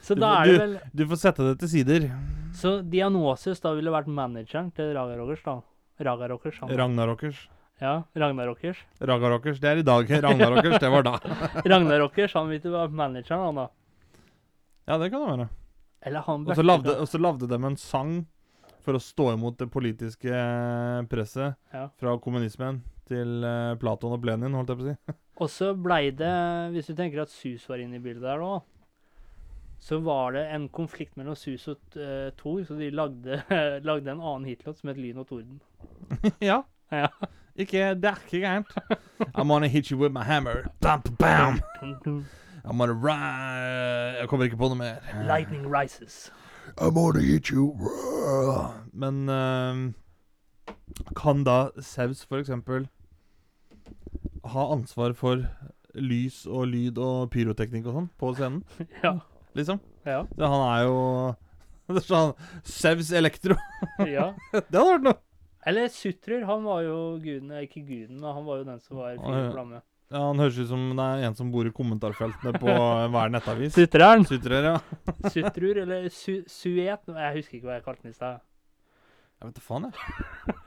[0.00, 2.06] Så da er det vel Du får sette det til sider.
[2.56, 5.60] Så Dianosis da ville vært manageren til Raga Rogers, da.
[6.00, 6.72] Raga Rockers, han.
[6.78, 7.48] Ragnarokers.
[7.80, 8.84] Ja, Ragnar Rockers.
[9.00, 10.10] Ragarokers, det er i dag.
[10.22, 11.14] Ragnarokers, det var da.
[11.72, 12.02] Ragnar
[12.34, 13.68] han vet du var manageren, han da.
[14.84, 15.46] Ja, det kan det være.
[16.00, 18.12] Eller han Og så lagde, og så lagde de en sang
[18.84, 21.86] for å stå imot det politiske eh, presset Ja.
[22.00, 25.16] fra kommunismen til eh, Platon og Lenin, holdt jeg på å si.
[25.40, 26.34] Og så blei det,
[26.74, 28.58] hvis du tenker at Sus var inne i bildet der nå,
[29.80, 33.40] så var det en konflikt mellom Sus og uh, Thor, så de lagde,
[33.88, 35.62] lagde en annen hitlåt som het Lyn og torden.
[36.50, 36.62] ja.
[36.92, 37.06] Ja.
[37.60, 38.66] Ikke, det er ikke gærent.
[39.36, 40.62] I'm gonna hit you with my hammer.
[40.80, 41.60] Bam, bam.
[42.64, 45.00] I'm gonna ri Jeg kommer ikke på noe mer.
[45.26, 46.30] Lightning rises.
[46.78, 47.74] I'm gonna hit you.
[48.92, 49.92] Men uh,
[51.16, 52.88] kan da Saus for eksempel
[54.44, 55.44] ha ansvar for
[55.94, 58.62] lys og lyd og pyroteknikk og sånn på scenen,
[59.04, 59.16] Ja.
[59.58, 59.80] liksom?
[60.06, 60.22] Ja.
[60.36, 61.34] Så han er jo
[62.64, 63.56] Saus Elektro.
[64.06, 64.30] ja.
[64.54, 65.18] Det hadde vært noe.
[65.66, 69.10] Eller Sutrer, han var jo guden, ikke guden, men han var jo den som var
[69.12, 69.80] Ja, fyr flamme.
[70.10, 72.66] Ja, Han høres ut som det er en som bor i kommentarfeltene på
[73.14, 73.74] hver nettavis.
[73.76, 74.24] Sutreren!
[74.26, 74.76] Sutrer, ja.
[75.34, 78.40] Sutrur, eller su Suet Jeg husker ikke hva jeg kalte den i stad.
[79.40, 79.94] Jeg vet da faen, jeg.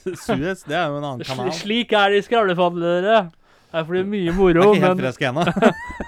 [0.00, 1.50] Suez, det er jo en annen kanal.
[1.52, 2.24] Sl slik er det i
[2.80, 3.18] dere.
[3.70, 5.44] Her får du mye moro, Jeg ikke helt men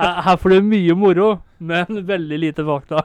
[0.00, 1.28] her, får du mye moro,
[1.62, 3.04] men veldig lite fakta.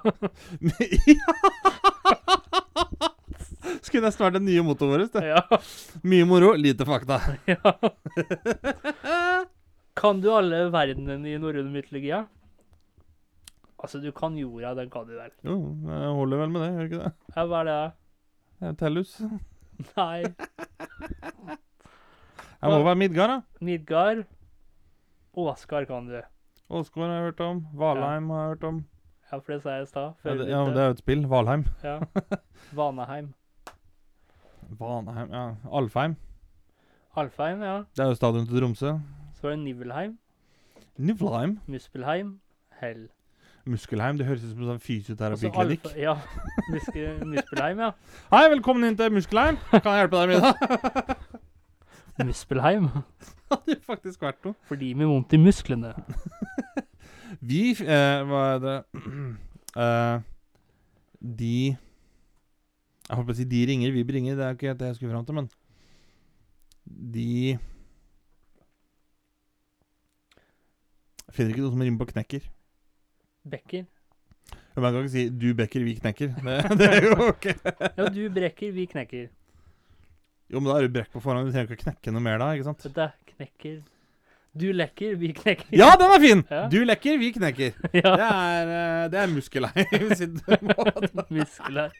[3.87, 5.13] Skulle nesten vært den nye mottoet vårt.
[5.15, 5.25] det.
[5.31, 5.41] ja.
[6.03, 7.21] Mye moro, lite fakta.
[7.53, 7.75] ja.
[9.97, 12.11] Kan du alle verdenene i norrøn mytologi?
[12.11, 12.25] Ja?
[13.77, 15.31] Altså, du kan jorda, den kan du vel.
[15.45, 15.55] Jo,
[15.87, 17.11] jeg holder vel med det, gjør ikke det?
[17.35, 17.77] Ja, hva er det?
[18.57, 19.11] det er Tellus.
[19.93, 20.19] Nei.
[22.57, 23.39] Jeg må være Midgard, da.
[23.61, 24.23] Midgard.
[25.37, 26.19] Åsgard kan du.
[26.73, 27.65] Åsgard har jeg hørt om.
[27.77, 28.79] Valheim har jeg hørt om.
[29.27, 30.13] Ja, for det sa jeg i stad.
[30.25, 31.27] Ja, det, ja, det er jo et spill.
[31.29, 31.67] Valheim.
[31.83, 31.99] Ja.
[32.75, 33.33] Vanaheim.
[34.79, 35.55] Vanheim, ja.
[35.71, 36.15] Alfheim.
[37.15, 37.77] Alfheim, ja.
[37.95, 38.95] Det er jo stadion til Tromsø.
[39.37, 40.17] Så var det Nivelheim.
[40.97, 41.59] Nivelheim?
[41.67, 42.39] Muspelheim.
[42.81, 43.07] Hell.
[43.67, 44.17] Muskelheim.
[44.17, 45.87] Det høres ut som en sånn fysioterapiklinikk.
[45.99, 46.13] Ja.
[46.71, 47.89] Muske- Muspelheim, ja.
[48.31, 49.57] Hei, velkommen inn til Muskelheim.
[49.71, 52.25] Kan jeg hjelpe deg med det?
[52.29, 52.87] Muspelheim.
[53.51, 54.55] hadde jo faktisk vært noe.
[54.69, 55.93] For de med vondt i musklene.
[57.49, 58.77] Vi eh, Hva er det
[59.83, 60.19] eh,
[61.19, 61.57] De
[63.07, 64.35] Jeg holdt på å si de ringer, vi bringer.
[64.35, 65.47] Det er ikke det jeg skulle fram til, men
[66.87, 67.31] De
[71.27, 72.41] Jeg Finner ikke noe som rimer på knekker.
[73.47, 73.83] Bekker.
[74.75, 76.31] Men Man kan ikke si 'du bekker, vi knekker'.
[76.37, 77.45] Det, det er jo ok.
[77.97, 79.27] Ja, du brekker, vi knekker.
[80.47, 81.47] Jo, men da er du brekk på forhånd.
[81.47, 82.85] Du trenger ikke å knekke noe mer da, ikke sant?
[82.85, 83.01] Du,
[83.33, 83.79] knekker.
[84.57, 85.73] Du lekker, vi knekker.
[85.75, 86.43] Ja, den er fin!
[86.49, 86.63] Ja.
[86.71, 87.75] Du lekker, vi knekker.
[88.01, 88.13] ja.
[88.21, 89.71] Det er, eh, det er muskelei.
[91.37, 91.91] Muskler.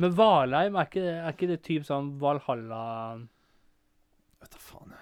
[0.00, 2.82] Men Valheim, er ikke, er ikke det typ sånn Valhalla
[4.42, 4.94] Vet da faen.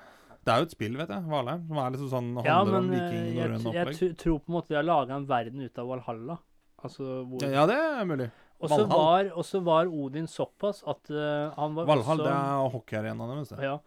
[0.43, 1.24] Det er jo et spill, vet jeg.
[1.30, 1.66] Valheim.
[1.68, 4.57] Som er liksom sånn Ja, handler men om eh, jeg, vikingnorrøn jeg, tror på en
[4.59, 6.38] måte de har laga en verden ut av Valhalla.
[6.82, 8.28] Altså hvor Ja, ja, det er mulig.
[8.62, 8.99] Og så Valhall.
[8.99, 13.32] var, og så var Odin såpass at uh, han var Valhall, også det er hockeyarenaen
[13.34, 13.51] deres.
[13.51, 13.62] det.
[13.66, 13.78] ja,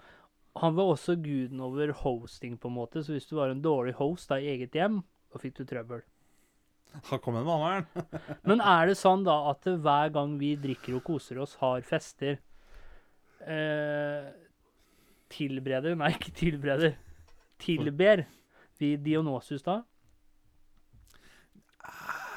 [0.64, 3.03] Han var også guden over hosting, på en måte.
[3.03, 5.01] Så hvis du var en dårlig host da, i eget hjem,
[5.32, 6.03] da fikk du trøbbel.
[7.10, 7.86] Da kom en vannvern.
[8.48, 12.38] Men er det sånn da at hver gang vi drikker og koser oss, har fester
[13.46, 14.32] eh,
[15.36, 16.96] Tilbereder Nei, ikke tilbereder.
[17.62, 18.26] Tilber
[18.80, 19.82] vi Dionysus da?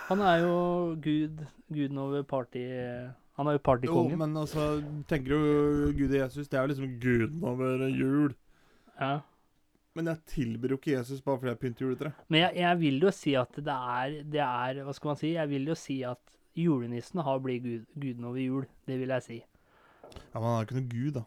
[0.09, 0.59] Han er jo
[1.05, 2.65] gud, guden over party...
[3.39, 6.95] Han er jo Jo, men altså, tenker du Gud og Jesus, det er jo liksom
[6.99, 8.33] guden over jul.
[8.99, 9.21] Ja.
[9.99, 12.11] Men jeg tilber jo ikke Jesus bare fordi jeg pynter juletre.
[12.31, 15.33] Men jeg, jeg vil jo si at det er, det er Hva skal man si?
[15.35, 16.21] Jeg vil jo si at
[16.59, 18.69] julenissen har blitt gud, guden over jul.
[18.87, 19.41] Det vil jeg si.
[19.43, 21.25] Ja, Men han er ikke noe gud, da.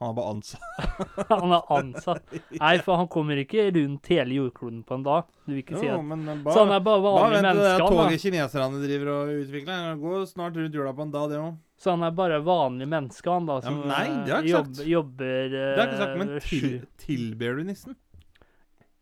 [0.00, 0.64] Han er bare ansatt.
[1.30, 2.32] Han er ansatt.
[2.58, 5.28] Nei, for han kommer ikke rundt hele jordkloden på en dag.
[5.44, 7.46] Du vil ikke si at men bare, Så han bare, er bare bare vanlig vent
[7.46, 9.84] til det menneske, toget kineserne driver og utvikler.
[9.86, 11.54] han går snart rundt jula på en dag, det òg.
[11.84, 14.48] Så han er bare vanlig menneske, han da, som ja, nei, det har jeg eh,
[14.48, 14.86] ikke jobb, sagt.
[14.88, 17.96] jobber Det har jeg ikke sagt, men eh, til, tilber du nissen?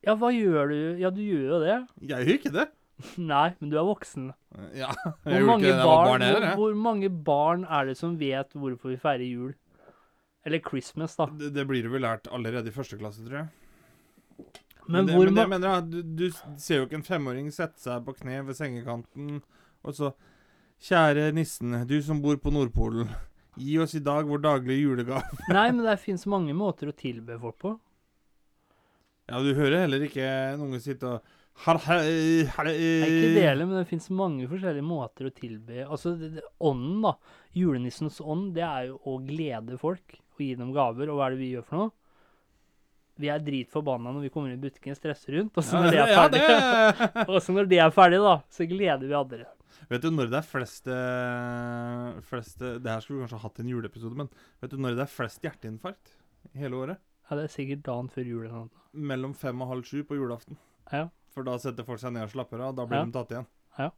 [0.03, 0.79] Ja, hva gjør du?
[0.99, 1.77] Ja, du gjør jo det.
[2.03, 2.65] Jeg gjør ikke det.
[3.33, 4.33] Nei, men du er voksen.
[4.75, 4.91] Ja,
[5.31, 8.59] jeg Hvor mange, ikke det barn, barn hvor, hvor mange barn er det som vet
[8.59, 9.55] hvorfor vi feirer jul?
[10.43, 11.29] Eller Christmas, da.
[11.39, 13.51] Det, det blir du vel lært allerede i første klasse, tror jeg.
[14.91, 17.79] Men, det, hvor men det mener jeg, du, du ser jo ikke en femåring sette
[17.79, 19.37] seg på kne ved sengekanten
[19.87, 20.11] og så
[20.83, 23.11] Kjære nissen, du som bor på Nordpolen.
[23.61, 25.23] Gi oss i dag vår daglige julegave.
[25.53, 27.75] Nei, men det fins mange måter å tilbe folk på.
[29.31, 31.31] Ja, du hører heller ikke en unge sitte og
[31.67, 32.73] har, Nei,
[33.05, 37.13] ikke dele, men det fins mange forskjellige måter å tilbe Altså, det, det, ånden, da.
[37.55, 41.13] Julenissens ånd, det er jo å glede folk og gi dem gaver.
[41.13, 41.93] Og hva er det vi gjør for noe?
[43.21, 45.55] Vi er dritforbanna når vi kommer inn i butikken, stresser rundt.
[45.61, 48.35] Og så når det er Ja, ferdig, det- og så når det er ferdig, da,
[48.51, 49.45] så gleder vi andre.
[49.93, 53.59] Vet du når det er flest eh, flest eh, Det her skulle vi kanskje hatt
[53.61, 54.31] i en juleepisode, men
[54.63, 56.15] vet du når det er flest hjerteinfarkt
[56.53, 57.03] i hele året?
[57.29, 58.87] Ja, det er sikkert dagen før jul eller noe.
[59.13, 60.57] Mellom fem og halv sju på julaften.
[60.93, 61.07] Ja.
[61.33, 63.05] For da setter folk seg ned og slapper av, og da blir Ja.
[63.09, 63.47] de tatt igjen.
[63.79, 63.91] Ja.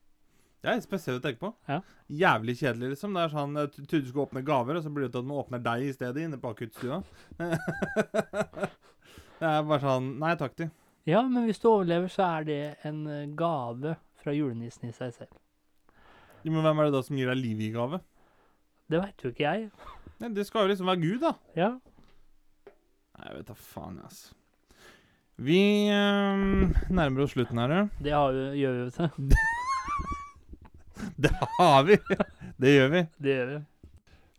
[0.64, 1.50] Det er spesielt å tenke på.
[1.68, 1.80] Ja.
[2.08, 3.14] Jævlig kjedelig, liksom.
[3.16, 5.28] Det er sånn, Jeg trodde du skulle åpne gaver, og så blir det til at
[5.28, 7.02] de åpner deg i stedet inne på akuttstua.
[9.40, 10.68] det er bare sånn Nei takk, du.
[11.10, 15.12] Ja, men hvis du overlever, så er det en eh, gave fra julenissen i seg
[15.12, 15.34] selv.
[16.44, 18.00] Men hvem er det da som gir deg liv i gave?
[18.92, 19.68] Det veit jo ikke jeg.
[20.20, 21.32] Nei, det skal jo liksom være Gud, da.
[21.56, 21.70] Ja.
[23.14, 24.34] Nei, jeg vet da faen, jeg, altså.
[25.44, 28.02] Vi ehm, nærmer oss slutten her, du.
[28.06, 29.36] Det har vi, gjør vi, vet du.
[31.24, 31.96] Det har vi!
[32.60, 33.00] Det gjør vi.
[33.18, 33.56] Det gjør vi.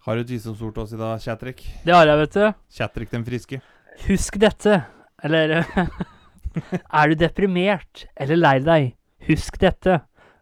[0.06, 1.66] Har du et visdomsord til oss i dag, Kjatrik?
[1.84, 2.45] Det har jeg, vet du.
[2.78, 3.60] Kjatrik den friske.
[4.06, 4.80] Husk dette.
[5.26, 5.66] Eller
[6.99, 8.91] Er du deprimert eller lei deg?
[9.28, 9.99] Husk dette.